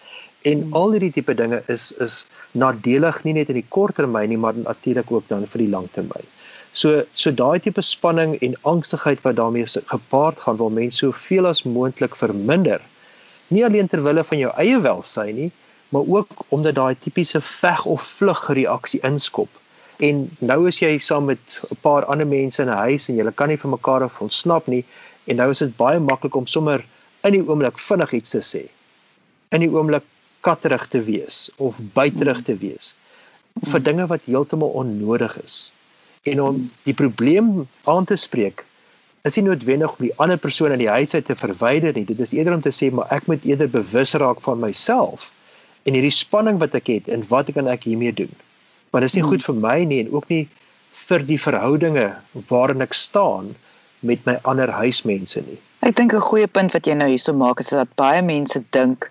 En 0.49 0.63
al 0.79 0.95
hierdie 0.95 1.11
tipe 1.13 1.35
dinge 1.37 1.59
is 1.69 1.91
is 2.05 2.23
nadelig 2.57 3.19
nie 3.25 3.35
net 3.37 3.51
in 3.53 3.59
die 3.59 3.67
kort 3.75 3.97
termyn 3.99 4.31
nie, 4.33 4.39
maar 4.41 4.57
natuurlik 4.57 5.11
ook 5.13 5.27
dan 5.29 5.45
vir 5.51 5.63
die 5.65 5.69
lang 5.75 5.85
termyn. 5.93 6.25
So 6.73 7.03
so 7.13 7.33
daai 7.43 7.59
tipe 7.61 7.83
spanning 7.85 8.33
en 8.41 8.57
angstigheid 8.71 9.21
wat 9.25 9.37
daarmee 9.37 9.69
gepaard 9.93 10.41
gaan, 10.41 10.57
wil 10.57 10.73
mense 10.73 11.05
soveel 11.05 11.45
as 11.51 11.61
moontlik 11.63 12.17
verminder. 12.17 12.81
Nie 13.53 13.65
alleen 13.65 13.87
ter 13.87 14.01
wille 14.03 14.23
van 14.23 14.41
jou 14.41 14.51
eie 14.57 14.81
welsyn 14.81 15.35
nie, 15.35 15.51
maar 15.93 16.09
ook 16.17 16.45
omdat 16.49 16.75
daai 16.81 16.95
tipiese 17.05 17.41
veg 17.41 17.85
of 17.85 18.09
vlug 18.17 18.47
reaksie 18.49 19.01
inskop. 19.05 19.49
En 19.97 20.27
nou 20.45 20.67
is 20.69 20.77
jy 20.77 20.97
saam 21.01 21.25
met 21.25 21.59
'n 21.71 21.77
paar 21.81 22.05
ander 22.05 22.27
mense 22.27 22.61
in 22.61 22.69
'n 22.69 22.83
huis 22.85 23.09
en 23.09 23.15
julle 23.15 23.31
kan 23.31 23.47
nie 23.47 23.57
vir 23.57 23.69
mekaar 23.69 24.03
af 24.03 24.21
ontsnap 24.21 24.67
nie 24.67 24.85
en 25.25 25.35
nou 25.35 25.49
is 25.49 25.59
dit 25.59 25.77
baie 25.77 25.99
maklik 25.99 26.35
om 26.35 26.45
sommer 26.47 26.85
in 27.23 27.31
die 27.31 27.41
oomblik 27.41 27.79
vinnig 27.79 28.13
iets 28.13 28.29
te 28.29 28.41
sê. 28.41 28.63
In 29.51 29.59
die 29.59 29.69
oomblik 29.69 30.03
katterig 30.41 30.87
te 30.87 31.01
wees 31.03 31.49
of 31.57 31.79
buiterig 31.93 32.43
te 32.43 32.55
wees 32.55 32.93
vir 33.65 33.81
dinge 33.81 34.05
wat 34.07 34.21
heeltemal 34.25 34.69
onnodig 34.69 35.37
is. 35.43 35.71
En 36.23 36.41
om 36.41 36.71
die 36.83 36.93
probleem 36.93 37.67
aan 37.83 38.05
te 38.05 38.15
spreek 38.15 38.65
is 39.23 39.35
nie 39.35 39.47
noodwendig 39.47 39.97
om 39.97 40.05
die 40.05 40.15
ander 40.23 40.37
persoon 40.37 40.71
uit 40.71 40.79
die 40.79 40.89
huis 40.89 41.13
uit 41.13 41.25
te 41.25 41.35
verwyder 41.35 41.93
nie. 41.93 42.05
Dit 42.05 42.19
is 42.19 42.33
eerder 42.33 42.53
om 42.53 42.61
te 42.61 42.71
sê 42.71 42.91
maar 42.91 43.09
ek 43.09 43.25
moet 43.27 43.43
eerder 43.43 43.69
bewus 43.69 44.13
raak 44.13 44.41
van 44.41 44.59
myself 44.59 45.31
en 45.83 45.93
hierdie 45.95 46.13
spanning 46.13 46.59
wat 46.59 46.75
ek 46.75 46.87
het 46.87 47.07
en 47.07 47.25
wat 47.31 47.49
kan 47.55 47.67
ek 47.67 47.89
hiermee 47.89 48.13
doen? 48.13 48.31
Want 48.89 49.03
dit 49.03 49.09
is 49.11 49.17
nie 49.17 49.23
hmm. 49.23 49.31
goed 49.31 49.43
vir 49.43 49.55
my 49.55 49.77
nie 49.83 49.99
en 50.05 50.11
ook 50.11 50.29
nie 50.29 50.43
vir 51.07 51.23
die 51.27 51.39
verhoudinge 51.39 52.07
waarin 52.49 52.83
ek 52.83 52.93
staan 52.93 53.55
met 53.99 54.23
my 54.25 54.37
ander 54.43 54.71
huismense 54.71 55.41
nie. 55.47 55.59
Ek 55.87 55.95
dink 55.95 56.13
'n 56.13 56.21
goeie 56.29 56.47
punt 56.47 56.73
wat 56.73 56.85
jy 56.85 56.93
nou 56.93 57.07
hierso 57.07 57.33
maak 57.33 57.59
is 57.59 57.69
dat 57.69 57.95
baie 57.95 58.21
mense 58.21 58.63
dink 58.71 59.09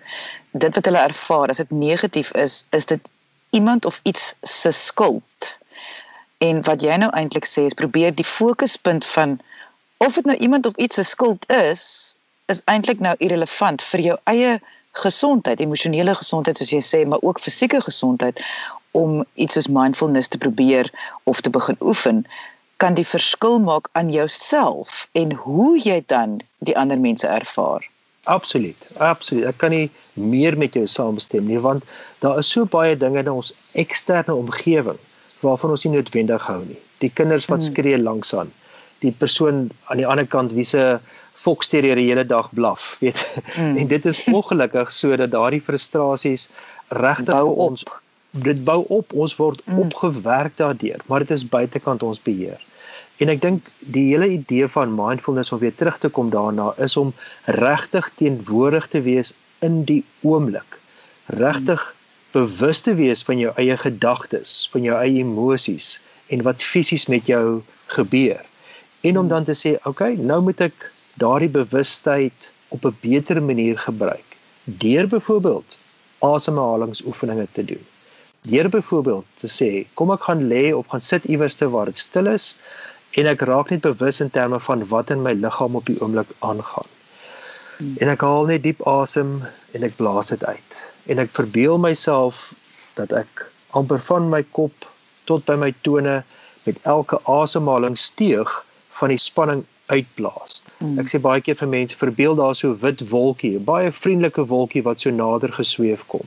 dit 0.51 0.75
wat 0.75 0.85
hulle 0.85 1.03
ervaar 1.09 1.49
as 1.49 1.57
dit 1.57 1.71
negatief 1.71 2.31
is, 2.31 2.65
is 2.71 2.85
dit 2.85 3.01
iemand 3.49 3.85
of 3.85 3.99
iets 4.03 4.33
se 4.41 4.71
skuld. 4.71 5.57
En 6.37 6.61
wat 6.63 6.81
jy 6.81 6.95
nou 6.97 7.09
eintlik 7.11 7.45
sê 7.45 7.65
is 7.65 7.73
probeer 7.73 8.15
die 8.15 8.25
fokuspunt 8.25 9.05
van 9.05 9.39
of 9.97 10.13
dit 10.13 10.25
nou 10.25 10.37
iemand 10.37 10.65
of 10.65 10.75
iets 10.75 10.95
se 10.95 11.03
skuld 11.03 11.49
is, 11.51 12.15
is 12.45 12.61
eintlik 12.65 12.99
nou 12.99 13.15
irrelevant 13.17 13.81
vir 13.81 13.99
jou 13.99 14.17
eie 14.23 14.59
gesondheid, 14.91 15.59
emosionele 15.59 16.15
gesondheid 16.15 16.57
soos 16.57 16.73
jy 16.73 16.81
sê, 16.81 17.05
maar 17.05 17.21
ook 17.21 17.41
fisieke 17.41 17.81
gesondheid 17.81 18.41
om 18.91 19.25
iets 19.33 19.53
soos 19.53 19.67
mindfulness 19.67 20.27
te 20.27 20.37
probeer 20.37 20.91
of 21.23 21.41
te 21.41 21.49
begin 21.49 21.77
oefen 21.81 22.25
kan 22.77 22.93
die 22.93 23.07
verskil 23.07 23.59
maak 23.59 23.89
aan 23.91 24.11
jouself 24.13 25.07
en 25.11 25.31
hoe 25.31 25.79
jy 25.81 26.03
dan 26.05 26.39
die 26.59 26.77
ander 26.77 26.99
mense 26.99 27.27
ervaar. 27.27 27.85
Absoluut. 28.27 28.91
Absoluut. 28.97 29.45
Ek 29.47 29.57
kan 29.57 29.71
nie 29.71 29.89
meer 30.13 30.57
met 30.57 30.75
jou 30.75 30.85
saamstem 30.87 31.47
nie 31.47 31.59
want 31.63 31.85
daar 32.19 32.39
is 32.41 32.51
so 32.51 32.65
baie 32.65 32.97
dinge 32.97 33.23
in 33.23 33.31
ons 33.31 33.53
eksterne 33.73 34.35
omgewing 34.35 34.99
waarvan 35.41 35.73
ons 35.73 35.85
nie 35.85 35.95
noodwendig 35.95 36.49
hou 36.49 36.61
nie. 36.65 36.79
Die 37.01 37.13
kinders 37.13 37.47
wat 37.47 37.61
hmm. 37.61 37.69
skree 37.71 37.97
langs 38.01 38.33
aan. 38.35 38.51
Die 39.05 39.13
persoon 39.13 39.67
aan 39.87 40.01
die 40.01 40.07
ander 40.09 40.27
kant 40.27 40.53
wie 40.57 40.65
se 40.65 40.97
foksterrier 41.47 41.95
die 41.95 42.09
hele 42.09 42.25
dag 42.27 42.49
blaf, 42.57 42.95
weet. 42.99 43.21
Mm. 43.55 43.77
En 43.81 43.87
dit 43.87 44.05
is 44.09 44.23
ongelukkig 44.31 44.91
sodat 44.91 45.31
daardie 45.31 45.61
frustrasies 45.63 46.49
regtig 46.97 47.37
vir 47.37 47.61
ons 47.67 47.85
dit 48.43 48.63
bou 48.63 48.83
op, 48.93 49.13
ons 49.13 49.35
word 49.35 49.61
mm. 49.65 49.79
opgewerk 49.79 50.57
daardeur, 50.57 51.01
maar 51.05 51.25
dit 51.25 51.31
is 51.35 51.47
buitekant 51.49 52.03
ons 52.03 52.21
beheer. 52.21 52.61
En 53.17 53.31
ek 53.33 53.41
dink 53.41 53.69
die 53.79 54.09
hele 54.11 54.27
idee 54.35 54.67
van 54.69 54.93
mindfulness 54.95 55.51
om 55.51 55.61
weer 55.61 55.75
terug 55.75 55.97
te 55.97 56.09
kom 56.13 56.29
daarna 56.29 56.73
is 56.83 56.97
om 56.97 57.13
regtig 57.45 58.09
teenwoordig 58.19 58.87
te 58.93 59.01
wees 59.01 59.33
in 59.65 59.83
die 59.89 60.03
oomblik. 60.21 60.79
Regtig 61.33 61.81
mm. 61.81 61.95
bewus 62.37 62.83
te 62.85 62.93
wees 62.93 63.23
van 63.25 63.39
jou 63.41 63.53
eie 63.57 63.77
gedagtes, 63.77 64.67
van 64.71 64.85
jou 64.85 64.97
eie 64.99 65.23
emosies 65.23 65.97
en 66.27 66.43
wat 66.45 66.61
fisies 66.61 67.07
met 67.07 67.25
jou 67.25 67.61
gebeur. 67.95 68.43
En 69.01 69.17
om 69.17 69.25
mm. 69.25 69.33
dan 69.33 69.43
te 69.49 69.55
sê, 69.55 69.77
"Oké, 69.77 69.89
okay, 69.89 70.13
nou 70.15 70.41
moet 70.41 70.61
ek 70.61 70.91
daardie 71.17 71.49
bewustheid 71.49 72.51
op 72.67 72.85
'n 72.85 72.97
beter 73.01 73.43
manier 73.43 73.77
gebruik 73.79 74.27
deur 74.63 75.07
byvoorbeeld 75.07 75.77
asemhalingsoefeninge 76.19 77.47
te 77.51 77.65
doen. 77.65 77.85
Deur 78.49 78.69
byvoorbeeld 78.69 79.25
te 79.41 79.49
sê, 79.51 79.69
kom 79.99 80.11
ek 80.15 80.27
gaan 80.27 80.43
lê 80.51 80.65
of 80.75 80.87
gaan 80.91 81.03
sit 81.03 81.25
iewers 81.25 81.59
waar 81.59 81.91
dit 81.91 81.97
stil 81.97 82.29
is 82.31 82.55
en 83.17 83.27
ek 83.31 83.41
raak 83.49 83.71
net 83.73 83.81
bewus 83.81 84.21
in 84.21 84.29
terme 84.29 84.59
van 84.59 84.85
wat 84.91 85.11
in 85.15 85.23
my 85.25 85.33
liggaam 85.33 85.75
op 85.79 85.85
die 85.89 85.97
oomblik 86.01 86.31
aangaan. 86.39 86.89
Hmm. 87.77 87.95
En 88.01 88.11
ek 88.13 88.25
haal 88.25 88.49
net 88.49 88.63
diep 88.63 88.81
asem 88.87 89.41
en 89.73 89.83
ek 89.87 89.97
blaas 89.97 90.33
dit 90.33 90.43
uit. 90.45 90.81
En 91.07 91.19
ek 91.23 91.33
verbeel 91.33 91.77
myself 91.81 92.51
dat 92.97 93.13
ek 93.13 93.47
amper 93.77 93.99
van 94.09 94.29
my 94.29 94.43
kop 94.57 94.87
tot 95.29 95.45
by 95.45 95.57
my 95.59 95.73
tone 95.85 96.21
met 96.67 96.79
elke 96.83 97.19
asemhalingsteug 97.31 98.53
van 98.99 99.13
die 99.13 99.21
spanning 99.21 99.65
uitblaas. 99.87 100.63
Mm. 100.79 100.97
Ek 101.01 101.11
sê 101.11 101.21
baie 101.23 101.41
keer 101.43 101.57
vir 101.59 101.69
mense 101.71 101.97
verbeel 101.97 102.35
daar 102.39 102.55
so 102.57 102.75
wit 102.81 103.03
wolkie, 103.11 103.55
'n 103.57 103.63
baie 103.63 103.91
vriendelike 103.91 104.47
wolkie 104.51 104.83
wat 104.83 105.01
so 105.01 105.11
nader 105.11 105.51
gesweef 105.53 106.03
kom. 106.07 106.25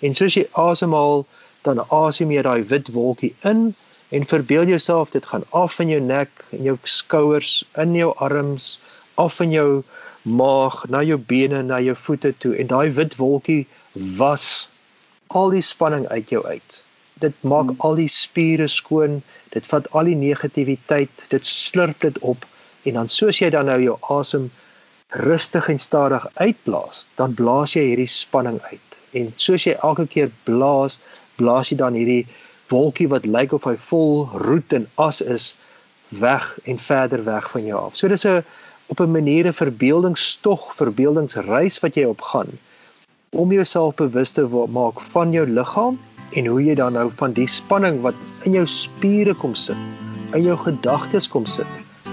En 0.00 0.14
soos 0.14 0.34
jy 0.34 0.46
asemhaal, 0.52 1.26
dan 1.64 1.82
asem 1.88 2.32
jy 2.32 2.44
daai 2.46 2.64
wit 2.70 2.90
wolkie 2.94 3.34
in 3.50 3.72
en 4.14 4.26
verbeel 4.30 4.68
jouself 4.68 5.10
dit 5.10 5.26
gaan 5.26 5.44
af 5.50 5.80
in 5.82 5.90
jou 5.90 6.00
nek 6.00 6.44
en 6.52 6.62
jou 6.68 6.76
skouers, 6.82 7.64
in 7.80 7.94
jou 7.98 8.12
arms, 8.22 8.78
af 9.14 9.40
in 9.40 9.50
jou 9.54 9.82
maag, 10.22 10.84
na 10.88 11.02
jou 11.02 11.18
bene, 11.18 11.62
na 11.62 11.80
jou 11.80 11.96
voete 12.06 12.32
toe 12.38 12.54
en 12.56 12.70
daai 12.72 12.90
wit 12.96 13.16
wolkie 13.20 13.64
was 14.20 14.68
al 15.26 15.50
die 15.50 15.64
spanning 15.64 16.06
uit 16.08 16.30
jou 16.30 16.44
uit. 16.46 16.80
Dit 17.22 17.34
maak 17.42 17.72
mm. 17.72 17.80
al 17.86 17.98
die 17.98 18.10
spiere 18.10 18.68
skoon, 18.68 19.22
dit 19.54 19.66
vat 19.70 19.88
al 19.92 20.10
die 20.10 20.18
negativiteit, 20.18 21.26
dit 21.30 21.46
slurp 21.46 22.00
dit 22.04 22.18
op 22.22 22.46
en 22.84 23.00
dan 23.00 23.08
soos 23.08 23.40
jy 23.40 23.50
dan 23.54 23.70
nou 23.70 23.80
jou 23.80 23.96
asem 24.12 24.50
rustig 25.24 25.68
en 25.68 25.78
stadig 25.78 26.26
uitblaas, 26.34 27.06
dan 27.18 27.34
blaas 27.34 27.74
jy 27.76 27.84
hierdie 27.90 28.10
spanning 28.10 28.58
uit. 28.70 28.98
En 29.14 29.30
soos 29.38 29.64
jy 29.66 29.76
elke 29.78 30.06
keer 30.10 30.32
blaas, 30.44 30.98
blaas 31.36 31.70
jy 31.70 31.76
dan 31.76 31.94
hierdie 31.98 32.26
wolkie 32.68 33.08
wat 33.08 33.26
lyk 33.26 33.52
of 33.52 33.64
hy 33.68 33.76
vol 33.76 34.28
roet 34.46 34.72
en 34.72 34.86
as 34.96 35.20
is 35.20 35.54
weg 36.08 36.58
en 36.64 36.78
verder 36.78 37.24
weg 37.24 37.50
van 37.50 37.66
jou 37.66 37.80
af. 37.80 37.96
So 37.96 38.08
dis 38.08 38.26
'n 38.26 38.44
op 38.86 39.00
'n 39.00 39.10
manier 39.10 39.46
'n 39.46 39.52
verbeeldingstog, 39.52 40.74
verbeeldingsreis 40.76 41.80
wat 41.80 41.94
jy 41.94 42.04
op 42.04 42.20
gaan 42.20 42.58
om 43.30 43.52
jouself 43.52 43.94
bewus 43.94 44.30
te 44.30 44.66
maak 44.70 45.00
van 45.00 45.32
jou 45.32 45.46
liggaam 45.46 45.98
en 46.30 46.46
hoe 46.46 46.64
jy 46.64 46.74
dan 46.74 46.92
nou 46.92 47.10
van 47.14 47.32
die 47.32 47.46
spanning 47.46 48.00
wat 48.00 48.14
in 48.42 48.52
jou 48.52 48.66
spiere 48.66 49.34
kom 49.34 49.54
sit, 49.54 49.76
in 50.32 50.42
jou 50.42 50.56
gedagtes 50.56 51.28
kom 51.28 51.46
sit, 51.46 51.66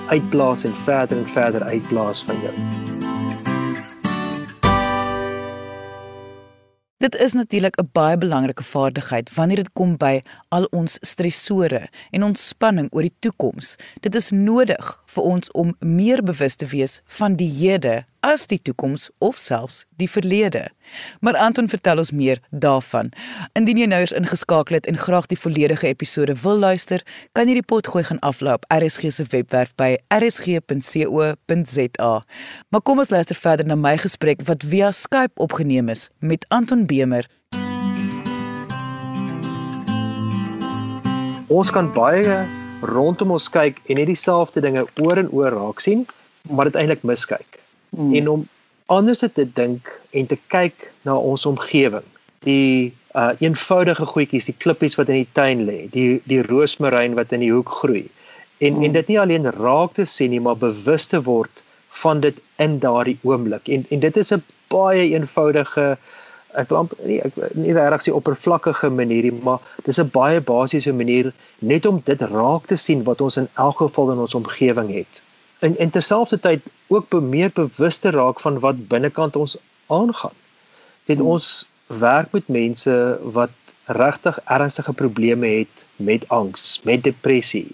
uitblaas 0.08 0.64
en 0.64 0.74
verder 0.86 1.18
en 1.18 1.28
verder 1.28 1.64
uitblaas 1.64 2.24
van 2.24 2.42
jou. 2.42 2.91
Dit 7.02 7.16
is 7.16 7.34
natuurlik 7.34 7.76
'n 7.82 7.90
baie 7.92 8.18
belangrike 8.18 8.64
vaardigheid 8.64 9.34
wanneer 9.34 9.56
dit 9.56 9.74
kom 9.74 9.98
by 9.98 10.22
al 10.48 10.64
ons 10.64 10.98
stresore 11.02 11.90
en 12.12 12.24
ons 12.24 12.48
spanning 12.48 12.88
oor 12.92 13.02
die 13.02 13.16
toekoms. 13.20 13.76
Dit 14.00 14.16
is 14.16 14.30
nodig 14.30 15.02
vir 15.06 15.24
ons 15.24 15.52
om 15.52 15.76
meer 15.80 16.24
bewus 16.24 16.56
te 16.56 16.66
wees 16.66 17.02
van 17.06 17.36
die 17.36 17.50
hede 17.50 18.06
as 18.22 18.48
die 18.48 18.62
toekoms 18.62 19.10
of 19.18 19.38
selfs 19.38 19.86
die 19.98 20.10
verlede. 20.10 20.70
Maar 21.20 21.38
Anton 21.38 21.70
vertel 21.70 21.98
ons 22.02 22.12
meer 22.12 22.40
daarvan. 22.50 23.12
Indien 23.58 23.78
jy 23.82 23.88
nou 23.90 24.00
eens 24.04 24.14
ingeskakel 24.16 24.76
het 24.78 24.88
en 24.90 24.98
graag 24.98 25.28
die 25.32 25.40
volledige 25.40 25.88
episode 25.90 26.36
wil 26.44 26.58
luister, 26.62 27.04
kan 27.38 27.50
jy 27.50 27.60
die 27.60 27.66
pot 27.66 27.88
gooi 27.90 28.04
gaan 28.08 28.22
aflaai 28.26 28.56
op 28.60 28.66
RSG 28.74 29.12
se 29.14 29.26
webwerf 29.34 29.74
by 29.80 29.96
rsg.co.za. 30.14 32.14
Maar 32.70 32.82
kom 32.82 33.02
ons 33.02 33.14
luister 33.14 33.36
verder 33.36 33.66
na 33.66 33.76
my 33.76 33.98
gesprek 34.02 34.46
wat 34.50 34.64
via 34.64 34.92
Skype 34.96 35.42
opgeneem 35.42 35.90
is 35.90 36.10
met 36.20 36.46
Anton 36.50 36.86
Bemer. 36.86 37.28
Ons 41.52 41.72
kan 41.74 41.90
baie 41.92 42.44
rondom 42.82 43.36
ons 43.36 43.50
kyk 43.52 43.82
en 43.86 44.00
net 44.00 44.10
dieselfde 44.10 44.64
dinge 44.64 44.86
oor 45.02 45.20
en 45.22 45.30
oor 45.36 45.54
raak 45.54 45.84
sien, 45.84 46.06
maar 46.50 46.72
dit 46.72 46.80
eintlik 46.80 47.04
miskyk. 47.06 47.61
Mm. 47.98 48.16
En 48.16 48.30
om 48.30 48.48
anders 48.86 49.20
te 49.20 49.46
dink 49.54 49.92
en 50.10 50.28
te 50.28 50.38
kyk 50.48 50.92
na 51.08 51.16
ons 51.16 51.46
omgewing. 51.46 52.08
Die 52.48 52.94
uh 53.16 53.32
eenvoudige 53.44 54.06
goedjies, 54.08 54.48
die 54.48 54.56
klippies 54.58 54.96
wat 54.96 55.10
in 55.12 55.22
die 55.22 55.32
tuin 55.36 55.66
lê, 55.68 55.90
die 55.92 56.22
die 56.32 56.42
roosmaryn 56.48 57.18
wat 57.20 57.34
in 57.36 57.44
die 57.44 57.52
hoek 57.52 57.70
groei. 57.82 58.06
En 58.64 58.78
mm. 58.78 58.84
en 58.88 58.96
dit 59.00 59.12
nie 59.12 59.20
alleen 59.20 59.52
raak 59.58 59.98
te 60.00 60.06
sien 60.08 60.32
nie, 60.32 60.40
maar 60.40 60.60
bewus 60.60 61.10
te 61.12 61.20
word 61.28 61.64
van 62.02 62.24
dit 62.24 62.40
in 62.64 62.80
daardie 62.80 63.18
oomblik. 63.28 63.68
En 63.68 63.86
en 63.90 64.00
dit 64.00 64.18
is 64.18 64.32
'n 64.34 64.44
baie 64.72 65.10
eenvoudige 65.12 65.98
ek 66.60 66.70
wil 66.70 66.78
amper 66.78 66.98
nie 67.08 67.20
ek 67.24 67.38
nie 67.56 67.74
regtig 67.76 68.06
sê 68.06 68.16
oppervlakkige 68.16 68.90
manier 68.90 69.28
nie, 69.28 69.40
maar 69.44 69.60
dis 69.86 70.00
'n 70.00 70.10
baie 70.12 70.42
basiese 70.42 70.94
manier 70.94 71.34
net 71.60 71.86
om 71.86 72.02
dit 72.06 72.22
raak 72.22 72.68
te 72.68 72.76
sien 72.76 73.04
wat 73.04 73.22
ons 73.22 73.38
in 73.38 73.50
elk 73.56 73.78
geval 73.78 74.12
in 74.12 74.20
ons 74.20 74.36
omgewing 74.36 74.94
het. 74.94 75.22
En 75.60 75.78
en 75.78 75.90
terselfdertyd 75.90 76.62
ook 76.92 77.08
be 77.10 77.22
meer 77.24 77.52
bewus 77.56 77.98
te 78.04 78.12
raak 78.12 78.40
van 78.44 78.60
wat 78.60 78.88
binnekant 78.92 79.36
ons 79.36 79.58
aangaan. 79.88 80.36
Dit 81.08 81.18
hmm. 81.18 81.34
ons 81.36 81.48
werk 81.88 82.32
met 82.36 82.48
mense 82.48 82.96
wat 83.38 83.56
regtig 83.86 84.40
ernstige 84.46 84.94
probleme 84.94 85.48
het 85.48 85.86
met 85.96 86.28
angs, 86.28 86.80
met 86.84 87.04
depressie, 87.04 87.68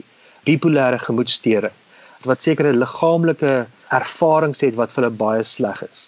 bipolêre 0.45 0.99
gemoedstoornis 1.01 1.83
wat 2.25 2.41
sekere 2.41 2.73
liggaamlike 2.73 3.67
ervarings 3.93 4.63
het 4.65 4.75
wat 4.75 4.93
vir 4.93 5.03
hulle 5.03 5.19
baie 5.19 5.43
sleg 5.45 5.83
is. 5.85 6.07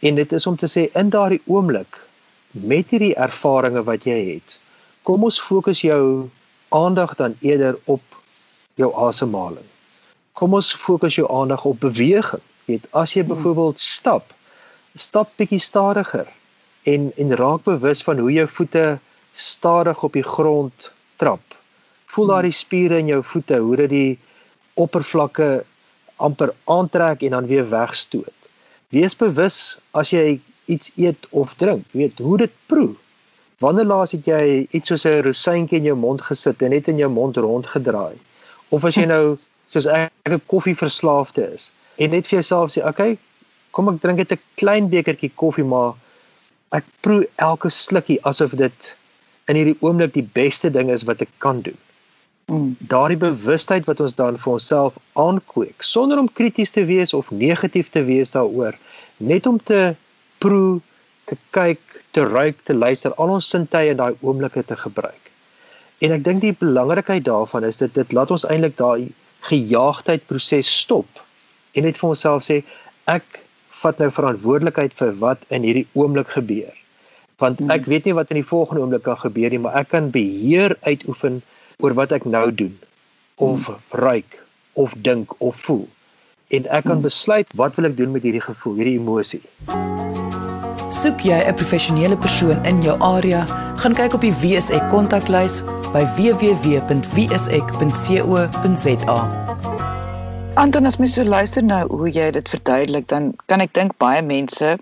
En 0.00 0.14
dit 0.14 0.32
is 0.32 0.46
om 0.46 0.56
te 0.56 0.70
sê 0.70 0.86
in 0.98 1.10
daardie 1.10 1.42
oomblik 1.46 1.98
met 2.52 2.92
hierdie 2.94 3.14
ervarings 3.26 3.86
wat 3.88 4.06
jy 4.06 4.18
het, 4.34 4.58
kom 5.02 5.24
ons 5.26 5.40
fokus 5.40 5.82
jou 5.82 6.30
aandag 6.72 7.16
dan 7.18 7.36
eerder 7.40 7.78
op 7.84 8.02
jou 8.80 8.92
asemhaling. 9.08 9.71
Kom 10.42 10.56
ons 10.58 10.72
fokus 10.74 11.14
jou 11.20 11.28
aandag 11.30 11.62
op 11.70 11.78
beweging. 11.84 12.42
Jy 12.66 12.74
weet, 12.74 12.88
as 12.98 13.14
jy 13.14 13.22
byvoorbeeld 13.28 13.78
stap, 13.78 14.34
stap 14.98 15.30
bietjie 15.38 15.62
stadiger 15.62 16.26
en 16.82 17.12
en 17.14 17.36
raak 17.38 17.62
bewus 17.68 18.02
van 18.02 18.18
hoe 18.18 18.32
jou 18.34 18.48
voete 18.58 18.98
stadig 19.38 20.02
op 20.02 20.18
die 20.18 20.26
grond 20.26 20.90
trap. 21.22 21.54
Voel 22.10 22.34
daardie 22.34 22.58
spiere 22.58 22.98
in 22.98 23.14
jou 23.14 23.22
voete, 23.22 23.62
hoe 23.62 23.76
dit 23.84 23.90
die 23.90 24.18
oppervlakke 24.74 25.64
amper 26.16 26.50
aantrek 26.66 27.22
en 27.22 27.38
dan 27.38 27.46
weer 27.46 27.68
wegstoot 27.70 28.42
wees 28.92 29.14
bewus 29.16 29.58
as 29.96 30.12
jy 30.12 30.40
iets 30.70 30.92
eet 31.00 31.26
of 31.30 31.54
drink, 31.60 31.86
weet 31.96 32.20
hoe 32.20 32.36
dit 32.44 32.52
proe. 32.68 32.92
Wanneer 33.64 33.88
laas 33.88 34.12
het 34.12 34.26
jy 34.28 34.66
iets 34.70 34.92
soos 34.92 35.06
'n 35.06 35.22
rosientjie 35.24 35.78
in 35.78 35.88
jou 35.88 35.96
mond 35.96 36.20
gesit 36.20 36.62
en 36.62 36.70
net 36.70 36.88
in 36.88 36.98
jou 36.98 37.08
mond 37.08 37.36
rondgedraai? 37.36 38.16
Of 38.68 38.84
as 38.84 38.96
jy 38.96 39.06
nou 39.14 39.38
soos 39.72 39.86
ek 39.86 40.12
'n 40.28 40.40
koffieverslaafde 40.46 41.44
is 41.54 41.70
en 41.96 42.10
net 42.10 42.26
vir 42.26 42.40
jouself 42.40 42.72
sê, 42.72 42.80
"Oké, 42.80 42.88
okay, 42.88 43.18
kom 43.70 43.88
ek 43.88 44.00
drink 44.00 44.18
net 44.18 44.32
'n 44.32 44.40
klein 44.56 44.88
bekertjie 44.88 45.32
koffie, 45.34 45.64
maar 45.64 45.94
ek 46.72 46.84
proe 47.00 47.28
elke 47.36 47.70
slukkie 47.70 48.20
asof 48.24 48.50
dit 48.50 48.96
in 49.48 49.56
hierdie 49.56 49.80
oomblik 49.80 50.12
die 50.12 50.28
beste 50.32 50.70
ding 50.70 50.90
is 50.90 51.04
wat 51.04 51.22
ek 51.22 51.28
kan 51.38 51.60
doen." 51.60 51.78
Mm. 52.46 52.76
Daardie 52.78 53.16
bewustheid 53.16 53.84
wat 53.86 54.00
ons 54.00 54.14
dan 54.14 54.38
vir 54.38 54.52
onsself 54.52 54.94
aankweek 55.12 55.82
sonder 55.82 56.18
om 56.18 56.32
krities 56.32 56.70
te 56.70 56.84
wees 56.84 57.14
of 57.14 57.30
negatief 57.30 57.90
te 57.90 58.02
wees 58.04 58.30
daaroor, 58.30 58.74
net 59.16 59.46
om 59.46 59.58
te 59.62 59.94
proe, 60.38 60.80
te 61.24 61.36
kyk, 61.50 61.80
te 62.10 62.24
ruik, 62.24 62.56
te 62.64 62.74
luister, 62.74 63.14
al 63.14 63.28
ons 63.28 63.48
sintuie 63.48 63.90
in 63.90 63.96
daai 63.96 64.16
oomblikke 64.20 64.64
te 64.66 64.76
gebruik. 64.76 65.30
En 66.02 66.12
ek 66.12 66.24
dink 66.24 66.42
die 66.42 66.56
belangrikheid 66.58 67.24
daarvan 67.24 67.64
is 67.64 67.78
dit 67.78 67.94
dit 67.94 68.12
laat 68.12 68.30
ons 68.34 68.44
eintlik 68.50 68.76
daai 68.76 69.08
gejaagdheid 69.48 70.26
proses 70.26 70.68
stop 70.82 71.22
en 71.72 71.86
net 71.88 71.98
vir 71.98 72.12
onsself 72.12 72.44
sê 72.46 72.60
ek 73.10 73.40
vat 73.82 73.98
nou 73.98 74.10
verantwoordelikheid 74.14 74.94
vir 74.98 75.14
wat 75.22 75.42
in 75.50 75.64
hierdie 75.66 75.88
oomblik 75.98 76.30
gebeur. 76.36 76.70
Want 77.42 77.62
ek 77.74 77.88
weet 77.90 78.06
nie 78.06 78.14
wat 78.14 78.30
in 78.30 78.38
die 78.38 78.46
volgende 78.46 78.84
oomblik 78.84 79.02
kan 79.08 79.18
gebeur 79.18 79.50
nie, 79.50 79.62
maar 79.62 79.80
ek 79.80 79.90
kan 79.96 80.12
beheer 80.14 80.76
uitoefen 80.86 81.40
oor 81.82 81.96
wat 81.98 82.14
ek 82.14 82.28
nou 82.28 82.46
doen 82.54 82.76
of 83.42 83.66
hmm. 83.66 83.82
ruik 83.98 84.38
of 84.78 84.94
dink 85.02 85.34
of 85.40 85.58
voel 85.66 85.88
en 86.52 86.68
ek 86.68 86.84
kan 86.84 87.00
hmm. 87.00 87.08
besluit 87.08 87.56
wat 87.56 87.80
wil 87.80 87.90
ek 87.90 87.96
doen 87.96 88.12
met 88.12 88.28
hierdie 88.28 88.44
gevoel, 88.44 88.78
hierdie 88.78 89.00
emosie. 89.00 89.42
Soek 91.02 91.24
jy 91.26 91.34
'n 91.50 91.54
professionele 91.58 92.16
persoon 92.16 92.64
in 92.64 92.82
jou 92.82 92.94
area, 93.02 93.42
gaan 93.82 93.94
kyk 93.94 94.14
op 94.14 94.20
die 94.22 94.34
WSE 94.42 94.78
kontaklys 94.90 95.64
by 95.90 96.04
www.wse.co.za. 96.18 96.88
Anton, 100.54 100.86
as 100.86 100.96
mens 100.96 101.14
so 101.14 101.24
luister 101.24 101.62
nou 101.62 101.88
hoe 101.88 102.10
jy 102.10 102.30
dit 102.30 102.48
verduidelik, 102.48 103.08
dan 103.08 103.34
kan 103.46 103.60
ek 103.60 103.74
dink 103.74 103.96
baie 103.98 104.22
mense 104.22 104.78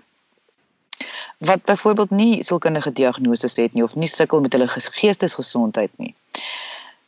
wat 1.37 1.65
byvoorbeeld 1.65 2.09
nie 2.13 2.43
sielkundige 2.43 2.93
diagnoses 2.93 3.57
het 3.57 3.73
nie 3.73 3.83
of 3.83 3.95
nie 3.95 4.07
sukkel 4.07 4.41
met 4.41 4.53
hulle 4.53 4.67
geestesgesondheid 4.67 5.91
nie 5.97 6.15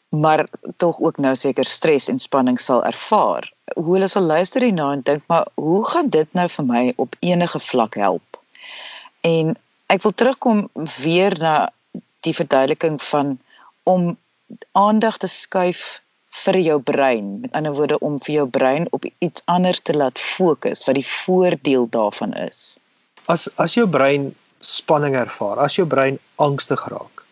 maar 0.10 0.47
tog 0.78 0.99
ook 0.99 1.17
nou 1.17 1.36
seker 1.36 1.65
stres 1.65 2.08
en 2.08 2.19
spanning 2.19 2.60
sal 2.60 2.84
ervaar. 2.86 3.54
Hoe 3.73 3.93
hulle 3.93 4.08
sal 4.08 4.21
luister 4.21 4.62
hierna 4.62 4.91
en 4.91 5.02
dink 5.02 5.21
maar 5.28 5.47
hoe 5.54 5.86
gaan 5.86 6.10
dit 6.10 6.34
nou 6.34 6.49
vir 6.49 6.65
my 6.65 6.93
op 6.95 7.15
enige 7.19 7.60
vlak 7.60 7.95
help? 7.95 8.33
En 9.23 9.55
ek 9.88 10.03
wil 10.03 10.13
terugkom 10.19 10.67
weer 10.99 11.36
na 11.39 11.71
die 12.27 12.36
verduideliking 12.36 12.99
van 13.03 13.38
om 13.83 14.13
aandag 14.71 15.17
te 15.23 15.27
skuif 15.27 16.01
vir 16.43 16.59
jou 16.59 16.79
brein. 16.81 17.39
Met 17.41 17.55
ander 17.57 17.75
woorde 17.77 17.99
om 17.99 18.19
vir 18.25 18.36
jou 18.36 18.47
brein 18.47 18.88
op 18.91 19.05
iets 19.23 19.43
anders 19.45 19.81
te 19.81 19.95
laat 19.95 20.19
fokus 20.19 20.83
wat 20.88 20.99
die 20.99 21.07
voordeel 21.07 21.88
daarvan 21.89 22.33
is. 22.47 22.79
As 23.31 23.47
as 23.62 23.77
jou 23.77 23.88
brein 23.88 24.31
spanning 24.59 25.15
ervaar, 25.15 25.59
as 25.59 25.75
jou 25.79 25.86
brein 25.88 26.19
angstig 26.36 26.83
raak, 26.91 27.23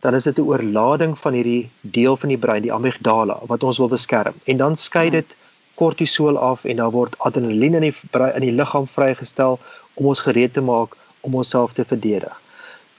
dan 0.00 0.14
is 0.14 0.24
dit 0.24 0.38
'n 0.38 0.48
oorlading 0.48 1.18
van 1.18 1.32
hierdie 1.32 1.70
deel 1.80 2.16
van 2.16 2.28
die 2.28 2.38
brein, 2.38 2.62
die 2.62 2.72
amygdala 2.72 3.38
wat 3.46 3.62
ons 3.62 3.78
wil 3.78 3.88
beskerm. 3.88 4.34
En 4.44 4.56
dan 4.56 4.76
skei 4.76 5.08
hmm. 5.08 5.16
dit 5.16 5.36
kortisol 5.74 6.38
af 6.38 6.64
en 6.64 6.76
dan 6.76 6.90
word 6.90 7.18
adrenalien 7.18 7.74
in 7.74 7.88
die 7.88 7.96
brein, 8.10 8.34
in 8.34 8.40
die 8.40 8.56
liggaam 8.56 8.86
vrygestel 8.86 9.58
om 9.94 10.06
ons 10.06 10.20
gereed 10.20 10.52
te 10.52 10.60
maak 10.60 10.96
om 11.20 11.34
onsself 11.34 11.72
te 11.72 11.84
verdedig. 11.84 12.40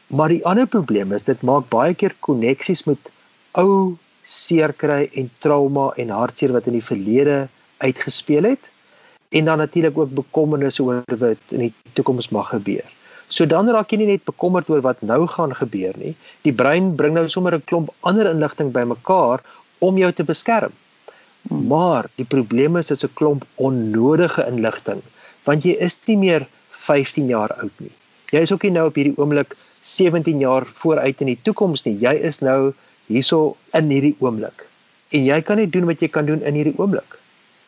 Maar 0.07 0.29
die 0.33 0.45
ander 0.45 0.67
probleem 0.67 1.13
is 1.15 1.23
dit 1.23 1.41
maak 1.41 1.69
baie 1.69 1.93
keer 1.95 2.15
koneksies 2.19 2.83
met 2.83 3.11
ou 3.59 3.97
seerkry 4.27 5.09
en 5.17 5.29
trauma 5.39 5.91
en 5.97 6.13
hartseer 6.13 6.53
wat 6.55 6.67
in 6.67 6.77
die 6.77 6.85
verlede 6.85 7.47
uitgespeel 7.81 8.51
het 8.51 8.71
en 9.31 9.45
dan 9.47 9.57
natuurlik 9.57 9.97
ook 9.97 10.11
bekommernisse 10.13 10.83
oor 10.83 11.03
wat 11.19 11.55
in 11.55 11.69
die 11.69 11.73
toekoms 11.93 12.29
mag 12.29 12.51
gebeur. 12.51 12.85
So 13.31 13.47
dan 13.47 13.71
raak 13.71 13.93
jy 13.93 14.01
nie 14.01 14.09
net 14.11 14.27
bekommerd 14.27 14.69
oor 14.69 14.83
wat 14.83 15.01
nou 15.07 15.23
gaan 15.31 15.55
gebeur 15.55 15.95
nie. 15.95 16.11
Die 16.43 16.53
brein 16.53 16.91
bring 16.99 17.15
nou 17.15 17.29
sommer 17.29 17.55
'n 17.55 17.63
klomp 17.63 17.93
ander 18.01 18.27
inligting 18.27 18.71
bymekaar 18.71 19.39
om 19.79 19.97
jou 19.97 20.11
te 20.11 20.23
beskerm. 20.23 20.73
Maar 21.49 22.09
die 22.15 22.25
probleem 22.25 22.77
is 22.77 22.87
dis 22.87 23.03
'n 23.03 23.13
klomp 23.13 23.45
onnodige 23.55 24.45
inligting 24.47 25.01
want 25.43 25.63
jy 25.63 25.73
is 25.79 25.97
nie 26.07 26.17
meer 26.17 26.47
15 26.69 27.27
jaar 27.27 27.53
oud 27.53 27.79
nie. 27.79 27.91
Jy 28.31 28.45
is 28.45 28.51
ook 28.51 28.63
nie 28.63 28.71
nou 28.71 28.87
op 28.87 28.95
hierdie 28.95 29.17
oomblik 29.19 29.57
17 29.83 30.39
jaar 30.39 30.65
vooruit 30.79 31.19
in 31.23 31.33
die 31.33 31.39
toekoms 31.43 31.83
nie. 31.83 31.97
Jy 31.99 32.13
is 32.29 32.39
nou 32.39 32.73
hierso 33.11 33.57
in 33.75 33.91
hierdie 33.91 34.15
oomblik. 34.23 34.63
En 35.11 35.25
jy 35.27 35.41
kan 35.43 35.59
net 35.59 35.73
doen 35.73 35.89
wat 35.89 35.99
jy 35.99 36.07
kan 36.07 36.29
doen 36.29 36.43
in 36.47 36.55
hierdie 36.55 36.77
oomblik. 36.79 37.17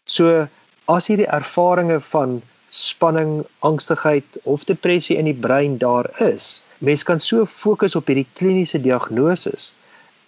So 0.07 0.47
as 0.87 1.09
hierdie 1.11 1.27
ervarings 1.27 2.07
van 2.13 2.39
spanning, 2.73 3.43
angstigheid 3.59 4.39
of 4.43 4.63
depressie 4.65 5.19
in 5.19 5.27
die 5.29 5.37
brein 5.37 5.77
daar 5.77 6.09
is. 6.23 6.63
Mens 6.79 7.03
kan 7.03 7.19
so 7.19 7.45
fokus 7.45 7.95
op 7.99 8.07
hierdie 8.07 8.27
kliniese 8.39 8.79
diagnoses 8.81 9.73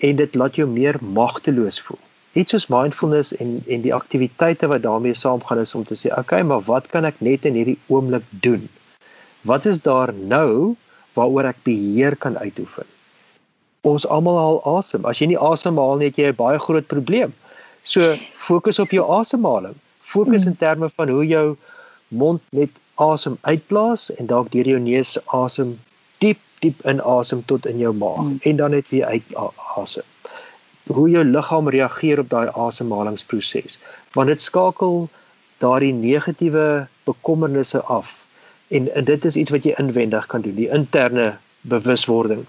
en 0.03 0.19
dit 0.19 0.35
laat 0.35 0.59
jou 0.59 0.67
meer 0.69 0.99
magteloos 0.99 1.79
voel. 1.87 1.99
Iets 2.35 2.51
soos 2.51 2.67
mindfulness 2.67 3.31
en 3.39 3.61
en 3.71 3.83
die 3.87 3.95
aktiwiteite 3.95 4.67
wat 4.67 4.83
daarmee 4.83 5.15
saamgaan 5.15 5.63
is 5.63 5.75
om 5.75 5.85
te 5.87 5.95
sê, 5.95 6.11
"Oké, 6.11 6.19
okay, 6.19 6.43
maar 6.43 6.61
wat 6.67 6.87
kan 6.91 7.05
ek 7.05 7.21
net 7.23 7.45
in 7.45 7.55
hierdie 7.55 7.79
oomblik 7.87 8.23
doen? 8.29 8.69
Wat 9.45 9.65
is 9.69 9.81
daar 9.85 10.13
nou 10.13 10.75
waaroor 11.13 11.51
ek 11.53 11.63
beheer 11.63 12.15
kan 12.15 12.37
uitoefen?" 12.37 12.85
Ons 13.85 14.07
almal 14.09 14.37
haal 14.37 14.61
asem. 14.77 15.05
As 15.05 15.21
jy 15.21 15.27
nie 15.29 15.41
asemhaal 15.41 15.99
nie, 16.01 16.09
het 16.09 16.17
jy 16.17 16.31
'n 16.33 16.35
baie 16.35 16.59
groot 16.59 16.87
probleem. 16.87 17.33
So, 17.83 18.15
fokus 18.41 18.79
op 18.79 18.89
jou 18.89 19.05
asemhaling. 19.05 19.75
Fokus 20.01 20.45
mm. 20.45 20.49
in 20.49 20.57
terme 20.57 20.89
van 20.95 21.09
hoe 21.09 21.25
jou 21.25 21.57
mond 22.07 22.41
net 22.49 22.69
asem 22.95 23.37
uitblaas 23.41 24.09
en 24.15 24.25
dalk 24.25 24.51
deur 24.51 24.65
jou 24.65 24.79
neus 24.79 25.17
asem 25.25 25.75
diep 26.23 26.39
diep 26.63 26.81
inasem 26.87 27.43
tot 27.45 27.65
in 27.65 27.77
jou 27.77 27.93
maag 27.93 28.23
mm. 28.23 28.37
en 28.41 28.55
dan 28.55 28.71
net 28.71 28.89
weer 28.89 29.05
uitasem. 29.05 30.03
Hoe 30.87 31.09
jou 31.09 31.23
liggaam 31.23 31.69
reageer 31.69 32.19
op 32.19 32.29
daai 32.29 32.49
asemhalingsproses. 32.49 33.79
Want 34.13 34.27
dit 34.33 34.41
skakel 34.41 35.09
daardie 35.61 35.93
negatiewe 35.93 36.87
bekommernisse 37.05 37.81
af. 37.81 38.24
En, 38.67 38.87
en 38.95 39.03
dit 39.05 39.25
is 39.25 39.35
iets 39.35 39.53
wat 39.53 39.63
jy 39.63 39.75
inwendig 39.77 40.25
kan 40.25 40.41
doen, 40.41 40.55
die 40.55 40.69
interne 40.73 41.35
bewuswording 41.61 42.45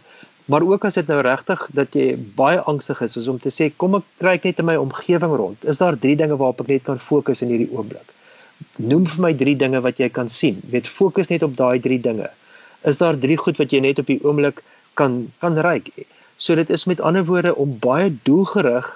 Maar 0.46 0.62
ook 0.62 0.84
as 0.84 0.94
dit 0.94 1.06
nou 1.10 1.20
regtig 1.26 1.62
dat 1.74 1.94
jy 1.98 2.12
baie 2.38 2.60
angstig 2.70 3.00
is, 3.02 3.16
is 3.18 3.28
om 3.28 3.38
te 3.42 3.50
sê 3.50 3.66
kom 3.82 3.96
ek 3.98 4.04
kyk 4.22 4.44
net 4.46 4.60
in 4.62 4.68
my 4.68 4.76
omgewing 4.78 5.32
rond. 5.34 5.64
Is 5.66 5.80
daar 5.82 5.98
drie 5.98 6.14
dinge 6.18 6.36
waarop 6.38 6.60
ek 6.62 6.68
net 6.70 6.84
kan 6.86 7.00
fokus 7.02 7.42
in 7.42 7.50
hierdie 7.50 7.72
oomblik? 7.74 8.12
Noem 8.78 9.08
vir 9.10 9.24
my 9.24 9.32
drie 9.34 9.56
dinge 9.58 9.80
wat 9.82 9.98
jy 9.98 10.06
kan 10.08 10.30
sien. 10.30 10.60
Weet 10.70 10.86
fokus 10.86 11.32
net 11.32 11.42
op 11.42 11.56
daai 11.58 11.82
drie 11.82 11.98
dinge. 11.98 12.30
Is 12.86 13.02
daar 13.02 13.18
drie 13.18 13.38
goed 13.42 13.58
wat 13.58 13.74
jy 13.74 13.82
net 13.82 13.98
op 13.98 14.06
die 14.06 14.20
oomblik 14.22 14.62
kan 14.94 15.24
kan 15.42 15.58
ryk? 15.66 15.90
So 16.38 16.54
dit 16.54 16.70
is 16.70 16.86
met 16.86 17.02
ander 17.02 17.26
woorde 17.26 17.56
om 17.58 17.74
baie 17.82 18.14
doelgerig, 18.28 18.86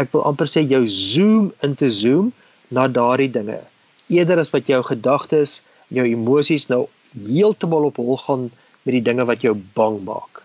ek 0.00 0.08
wil 0.16 0.24
amper 0.24 0.48
sê 0.48 0.64
jou 0.64 0.86
zoom 0.88 1.52
in 1.60 1.76
te 1.76 1.92
zoom 1.92 2.32
na 2.72 2.88
daardie 2.88 3.28
dinge. 3.28 3.60
Eerder 4.08 4.40
as 4.40 4.56
wat 4.56 4.72
jou 4.72 4.80
gedagtes, 4.88 5.60
jou 5.94 6.06
emosies 6.06 6.68
nou 6.68 6.86
heeltemal 7.14 7.90
op 7.90 8.00
hol 8.02 8.18
gaan 8.18 8.48
met 8.84 8.96
die 8.98 9.04
dinge 9.04 9.24
wat 9.28 9.44
jou 9.44 9.54
bang 9.78 10.00
maak. 10.04 10.42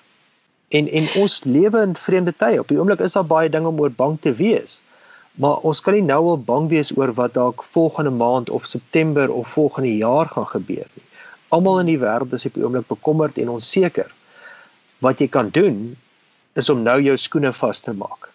En 0.70 0.88
en 0.88 1.08
ons 1.18 1.40
lewe 1.44 1.82
in 1.82 1.96
vreemde 1.98 2.34
tye. 2.38 2.60
Op 2.62 2.70
die 2.70 2.78
oomblik 2.78 3.02
is 3.02 3.18
daar 3.18 3.26
baie 3.26 3.50
dinge 3.50 3.72
om 3.72 3.80
oor 3.82 3.92
bang 3.92 4.20
te 4.22 4.34
wees. 4.38 4.80
Maar 5.42 5.64
ons 5.66 5.82
kan 5.82 5.96
nie 5.96 6.06
nou 6.06 6.20
al 6.34 6.42
bang 6.46 6.68
wees 6.70 6.92
oor 6.98 7.14
wat 7.18 7.34
dalk 7.34 7.64
volgende 7.74 8.12
maand 8.12 8.50
of 8.50 8.68
September 8.68 9.32
of 9.32 9.48
volgende 9.56 9.96
jaar 9.98 10.30
gaan 10.34 10.48
gebeur 10.48 10.86
nie. 10.94 11.06
Almal 11.50 11.80
in 11.80 11.90
die 11.90 12.00
wêreld 12.02 12.34
is 12.34 12.46
op 12.46 12.58
die 12.58 12.66
oomblik 12.66 12.88
bekommerd 12.88 13.38
en 13.42 13.50
onseker. 13.56 14.12
Wat 15.00 15.22
jy 15.22 15.28
kan 15.32 15.50
doen 15.56 15.96
is 16.60 16.70
om 16.70 16.84
nou 16.84 17.00
jou 17.02 17.16
skoene 17.18 17.54
vas 17.56 17.82
te 17.82 17.94
maak. 17.96 18.30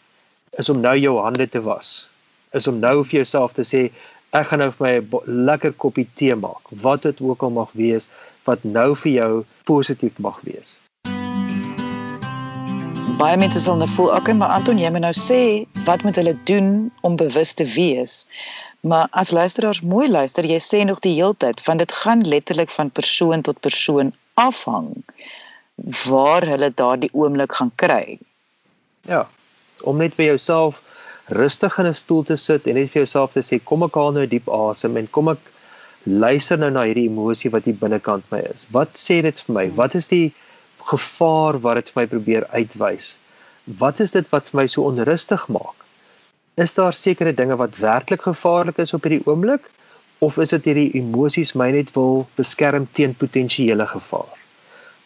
Is 0.58 0.70
om 0.72 0.80
nou 0.80 0.96
jou 0.98 1.18
hande 1.20 1.46
te 1.48 1.62
was. 1.62 2.08
Is 2.54 2.66
om 2.70 2.80
nou 2.82 3.02
vir 3.04 3.20
jouself 3.20 3.54
te 3.54 3.66
sê 3.68 3.88
ek 4.34 4.46
gaan 4.50 4.64
nou 4.64 4.70
vir 4.76 4.86
my 4.86 4.94
'n 5.00 5.44
lekker 5.50 5.72
koppie 5.72 6.08
tee 6.14 6.34
maak. 6.34 6.62
Wat 6.70 7.02
dit 7.02 7.20
ook 7.20 7.42
al 7.42 7.50
mag 7.50 7.70
wees 7.72 8.10
wat 8.44 8.64
nou 8.64 8.94
vir 8.94 9.12
jou 9.12 9.44
positief 9.64 10.18
mag 10.18 10.40
wees 10.44 10.78
baie 13.18 13.36
mense 13.38 13.60
sal 13.62 13.76
nou 13.78 13.86
voel, 13.94 14.10
okay, 14.10 14.34
maar 14.34 14.50
Anton, 14.56 14.78
jy 14.80 14.88
moet 14.90 15.04
nou 15.04 15.14
sê 15.14 15.40
wat 15.86 16.02
moet 16.02 16.16
hulle 16.18 16.34
doen 16.48 16.90
om 17.06 17.14
bewus 17.20 17.52
te 17.54 17.66
wees? 17.76 18.24
Maar 18.82 19.06
as 19.14 19.30
luisteraars 19.30 19.80
mooi 19.86 20.08
luister, 20.10 20.46
jy 20.46 20.58
sê 20.58 20.82
nog 20.84 20.98
die 21.04 21.14
hele 21.14 21.36
tyd 21.38 21.62
want 21.68 21.82
dit 21.84 21.94
gaan 22.02 22.24
letterlik 22.26 22.72
van 22.74 22.90
persoon 22.90 23.44
tot 23.46 23.60
persoon 23.62 24.10
afhang 24.40 24.90
waar 26.04 26.46
hulle 26.48 26.72
daardie 26.74 27.12
oomblik 27.12 27.54
gaan 27.54 27.70
kry. 27.82 28.18
Ja. 29.06 29.24
Om 29.86 30.02
net 30.02 30.16
by 30.18 30.32
jouself 30.32 30.80
rustig 31.28 31.78
in 31.78 31.86
'n 31.86 31.94
stoel 31.94 32.22
te 32.22 32.36
sit 32.36 32.66
en 32.66 32.74
net 32.74 32.90
vir 32.90 33.02
jouself 33.02 33.32
te 33.32 33.40
sê 33.40 33.60
kom 33.64 33.82
ek 33.82 33.94
haal 33.94 34.12
nou 34.12 34.26
diep 34.26 34.48
asem 34.48 34.96
en 34.96 35.06
kom 35.10 35.28
ek 35.28 35.38
luister 36.04 36.58
nou 36.58 36.70
na 36.70 36.84
hierdie 36.84 37.08
emosie 37.08 37.50
wat 37.50 37.64
hier 37.64 37.80
binnekant 37.80 38.24
my 38.30 38.38
is. 38.38 38.66
Wat 38.70 38.90
sê 38.94 39.22
dit 39.22 39.40
vir 39.40 39.54
my? 39.54 39.70
Wat 39.70 39.94
is 39.94 40.08
die 40.08 40.32
gevaar 40.84 41.58
wat 41.64 41.80
dit 41.80 41.92
vir 41.92 42.02
my 42.02 42.06
probeer 42.10 42.46
uitwys. 42.52 43.14
Wat 43.80 44.00
is 44.04 44.12
dit 44.12 44.28
wat 44.32 44.52
my 44.52 44.66
so 44.68 44.84
onrustig 44.90 45.46
maak? 45.48 45.86
Is 46.60 46.76
daar 46.76 46.94
sekere 46.94 47.32
dinge 47.34 47.56
wat 47.58 47.80
werklik 47.80 48.26
gevaarlik 48.28 48.78
is 48.84 48.94
op 48.94 49.06
hierdie 49.06 49.24
oomblik 49.26 49.70
of 50.24 50.38
is 50.38 50.52
dit 50.54 50.68
hierdie 50.70 50.90
emosies 51.00 51.54
my 51.58 51.70
net 51.74 51.90
wil 51.96 52.26
beskerm 52.36 52.86
teen 52.92 53.16
potensiële 53.16 53.86
gevaar? 53.90 54.36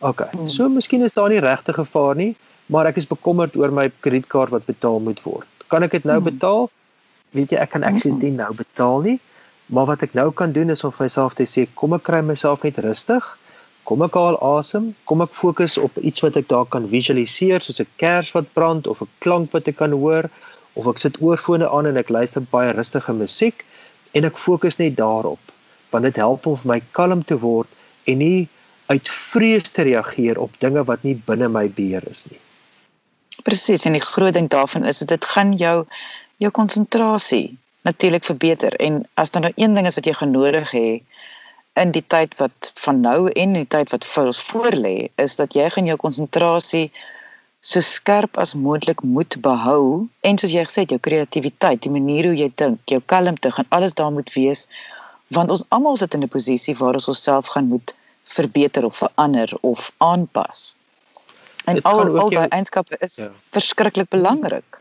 OK. 0.00 0.26
Hmm. 0.32 0.50
So 0.50 0.68
miskien 0.68 1.02
is 1.06 1.16
daar 1.16 1.30
nie 1.30 1.42
regte 1.42 1.72
gevaar 1.74 2.18
nie, 2.18 2.34
maar 2.66 2.90
ek 2.90 3.00
is 3.00 3.08
bekommerd 3.08 3.56
oor 3.56 3.72
my 3.74 3.88
kredietkaart 4.04 4.52
wat 4.54 4.66
betaal 4.66 5.00
moet 5.02 5.22
word. 5.24 5.48
Kan 5.68 5.82
ek 5.82 5.96
dit 5.98 6.04
nou 6.04 6.18
hmm. 6.20 6.30
betaal? 6.30 6.70
Weet 7.36 7.52
jy, 7.52 7.58
ek 7.58 7.70
kan 7.76 7.84
actually 7.84 8.18
dit 8.20 8.32
nou 8.32 8.52
betaal 8.54 9.04
nie. 9.04 9.18
Maar 9.66 9.86
wat 9.86 10.02
ek 10.02 10.14
nou 10.16 10.30
kan 10.32 10.52
doen 10.52 10.70
is 10.72 10.84
om 10.84 10.92
vir 10.92 11.08
myself 11.08 11.34
te 11.36 11.44
sê, 11.44 11.66
kom 11.74 11.92
ek 11.96 12.06
kry 12.08 12.22
myself 12.24 12.64
net 12.64 12.80
rustig 12.80 13.36
Kom 13.88 14.02
ek 14.04 14.18
haal 14.20 14.36
asem, 14.44 14.90
kom 15.08 15.22
ek 15.24 15.30
fokus 15.32 15.78
op 15.80 15.94
iets 16.04 16.20
wat 16.20 16.34
ek 16.36 16.50
daar 16.50 16.66
kan 16.68 16.90
visualiseer 16.90 17.62
soos 17.64 17.80
'n 17.80 17.88
kers 18.02 18.34
wat 18.36 18.50
brand 18.56 18.86
of 18.92 19.00
'n 19.00 19.08
klank 19.24 19.54
wat 19.56 19.68
ek 19.72 19.78
kan 19.80 19.96
hoor 20.02 20.28
of 20.76 20.88
ek 20.92 20.98
sit 21.00 21.16
oorfone 21.24 21.64
aan 21.76 21.86
en 21.86 21.96
ek 21.96 22.12
luister 22.12 22.44
baie 22.52 22.74
rustige 22.76 23.14
musiek 23.16 23.64
en 24.12 24.28
ek 24.28 24.36
fokus 24.36 24.76
net 24.78 24.96
daarop 24.96 25.40
want 25.90 26.04
dit 26.04 26.16
help 26.16 26.46
om 26.46 26.56
vir 26.60 26.68
my 26.72 26.80
kalm 26.92 27.24
te 27.24 27.38
word 27.40 27.68
en 28.04 28.18
nie 28.18 28.48
uit 28.92 29.08
vrees 29.08 29.72
te 29.72 29.82
reageer 29.88 30.36
op 30.38 30.60
dinge 30.60 30.84
wat 30.84 31.02
nie 31.02 31.16
binne 31.30 31.48
my 31.48 31.66
beheer 31.68 32.04
is 32.10 32.26
nie. 32.30 32.40
Presies 33.42 33.84
en 33.84 33.92
die 33.92 34.02
groot 34.02 34.34
ding 34.34 34.48
daarvan 34.48 34.84
is 34.84 34.98
dit 34.98 35.24
gaan 35.24 35.52
jou 35.56 35.86
jou 36.38 36.50
konsentrasie 36.50 37.58
natuurlik 37.82 38.24
verbeter. 38.24 38.74
En 38.76 39.06
as 39.14 39.30
daar 39.30 39.42
nou 39.42 39.52
een 39.56 39.74
ding 39.74 39.86
is 39.86 39.94
wat 39.94 40.06
jy 40.06 40.14
genodig 40.14 40.70
het 40.70 41.02
in 41.78 41.92
die 41.94 42.04
tyd 42.06 42.34
wat 42.38 42.72
van 42.74 43.00
nou 43.00 43.30
en 43.30 43.52
die 43.54 43.66
tyd 43.66 43.90
wat 43.94 44.04
vir 44.04 44.30
ons 44.30 44.40
voorlê 44.50 44.96
is 45.24 45.36
dat 45.38 45.54
jy 45.54 45.68
gaan 45.70 45.86
jou 45.86 45.96
konsentrasie 45.96 46.88
so 47.60 47.82
skerp 47.82 48.38
as 48.38 48.54
moontlik 48.54 49.02
moet 49.02 49.36
behou. 49.42 50.06
En 50.22 50.38
soos 50.38 50.54
jy 50.54 50.64
gesê 50.66 50.84
het 50.84 50.94
jou 50.94 51.00
kreatiwiteit, 51.02 51.82
die 51.82 51.92
manier 51.92 52.30
hoe 52.30 52.38
jy 52.38 52.50
dink, 52.54 52.82
jou 52.86 53.00
kalmte 53.06 53.52
gaan 53.54 53.70
alles 53.74 53.94
daar 53.98 54.12
moet 54.14 54.32
wees. 54.34 54.66
Want 55.34 55.50
ons 55.50 55.64
almal 55.74 55.96
sit 55.96 56.14
in 56.14 56.22
'n 56.22 56.34
posisie 56.34 56.76
waar 56.78 56.94
ons 56.94 57.08
onsself 57.08 57.46
gaan 57.54 57.68
moet 57.68 57.94
verbeter 58.24 58.84
of 58.84 58.96
verander 58.96 59.50
of 59.60 59.92
aanpas. 59.98 60.77
En 61.68 61.82
al 61.82 62.02
al 62.24 62.30
daai 62.34 62.48
eienskappe 62.48 62.96
is 63.04 63.20
ja. 63.22 63.30
verskriklik 63.56 64.08
belangrik. 64.14 64.80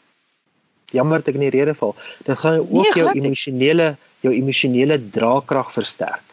Jammer 0.95 1.19
dat 1.19 1.33
ek 1.33 1.39
in 1.39 1.47
die 1.49 1.55
rede 1.55 1.75
val. 1.75 1.95
Dit 2.23 2.39
gaan 2.39 2.61
ook 2.63 2.71
nee, 2.71 2.93
jou 3.01 3.11
emosionele 3.11 3.95
jou 4.25 4.33
emosionele 4.33 4.97
draagkrag 5.13 5.71
versterk. 5.71 6.23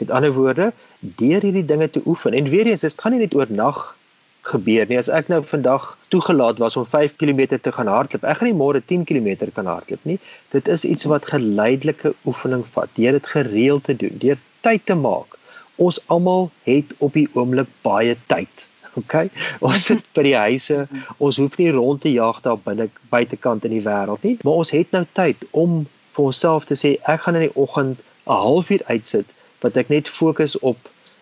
Met 0.00 0.10
ander 0.10 0.32
woorde, 0.34 0.72
deur 1.00 1.44
hierdie 1.44 1.64
dinge 1.66 1.90
te 1.90 2.02
oefen 2.06 2.34
en 2.34 2.48
weer 2.50 2.66
eens, 2.66 2.84
dit 2.86 3.00
gaan 3.00 3.14
nie 3.14 3.22
net 3.22 3.34
oor 3.36 3.50
nag 3.52 3.82
gebeur 4.48 4.88
nie. 4.88 4.98
As 4.98 5.10
ek 5.12 5.28
nou 5.32 5.42
vandag 5.46 5.90
toegelaat 6.12 6.60
was 6.62 6.76
om 6.80 6.86
5 6.88 7.16
km 7.20 7.58
te 7.60 7.72
gaan 7.76 7.90
hardloop, 7.92 8.24
ek 8.24 8.40
gaan 8.40 8.50
nie 8.50 8.56
môre 8.56 8.80
10 8.80 9.04
km 9.08 9.50
kan 9.54 9.68
hardloop 9.68 10.08
nie. 10.08 10.18
Dit 10.54 10.68
is 10.68 10.86
iets 10.88 11.06
wat 11.10 11.28
geleidelike 11.30 12.14
oefening 12.28 12.64
vat. 12.74 12.90
Deur 12.96 13.18
dit 13.18 13.28
gereeld 13.34 13.84
te 13.84 13.96
doen, 14.00 14.16
deur 14.22 14.40
tyd 14.64 14.86
te 14.88 14.96
maak. 14.96 15.36
Ons 15.80 16.00
almal 16.12 16.50
het 16.66 16.96
op 16.98 17.14
die 17.16 17.28
oomblik 17.36 17.68
baie 17.84 18.16
tyd. 18.32 18.66
OK. 18.98 19.14
Ons 19.60 19.86
sit 19.86 20.04
by 20.16 20.24
die 20.26 20.36
huise. 20.36 20.86
Ons 21.18 21.38
hoef 21.42 21.58
nie 21.58 21.70
rond 21.70 22.00
te 22.02 22.12
jag 22.12 22.40
daar 22.42 22.58
binne 22.64 22.88
buitekant 23.12 23.64
in 23.64 23.76
die 23.76 23.84
wêreld 23.86 24.22
nie, 24.26 24.36
maar 24.42 24.62
ons 24.64 24.72
het 24.74 24.90
nou 24.96 25.04
tyd 25.18 25.44
om 25.50 25.84
vir 26.16 26.24
onsself 26.24 26.66
te 26.66 26.78
sê 26.78 26.96
ek 27.10 27.26
gaan 27.26 27.38
in 27.38 27.48
die 27.48 27.56
oggend 27.56 28.00
'n 28.26 28.40
halfuur 28.44 28.82
uitsit 28.86 29.26
wat 29.60 29.76
ek 29.76 29.88
net 29.88 30.08
fokus 30.08 30.58
op 30.58 30.78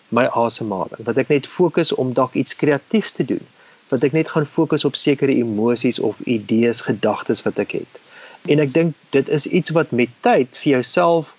my 0.08 0.24
asemhaling, 0.32 1.04
wat 1.04 1.18
ek 1.18 1.28
net 1.28 1.46
fokus 1.46 1.92
om 1.92 2.12
dalk 2.16 2.34
iets 2.34 2.56
kreatiefs 2.56 3.12
te 3.12 3.24
doen, 3.24 3.44
wat 3.88 4.04
ek 4.04 4.12
net 4.12 4.28
gaan 4.28 4.46
fokus 4.46 4.84
op 4.84 4.96
sekere 4.96 5.34
emosies 5.34 5.98
of 5.98 6.20
idees, 6.20 6.80
gedagtes 6.80 7.42
wat 7.42 7.58
ek 7.58 7.72
het. 7.80 8.00
En 8.48 8.58
ek 8.58 8.72
dink 8.72 8.94
dit 9.10 9.28
is 9.28 9.46
iets 9.46 9.70
wat 9.76 9.90
met 9.90 10.08
tyd 10.20 10.48
vir 10.62 10.70
jouself 10.78 11.34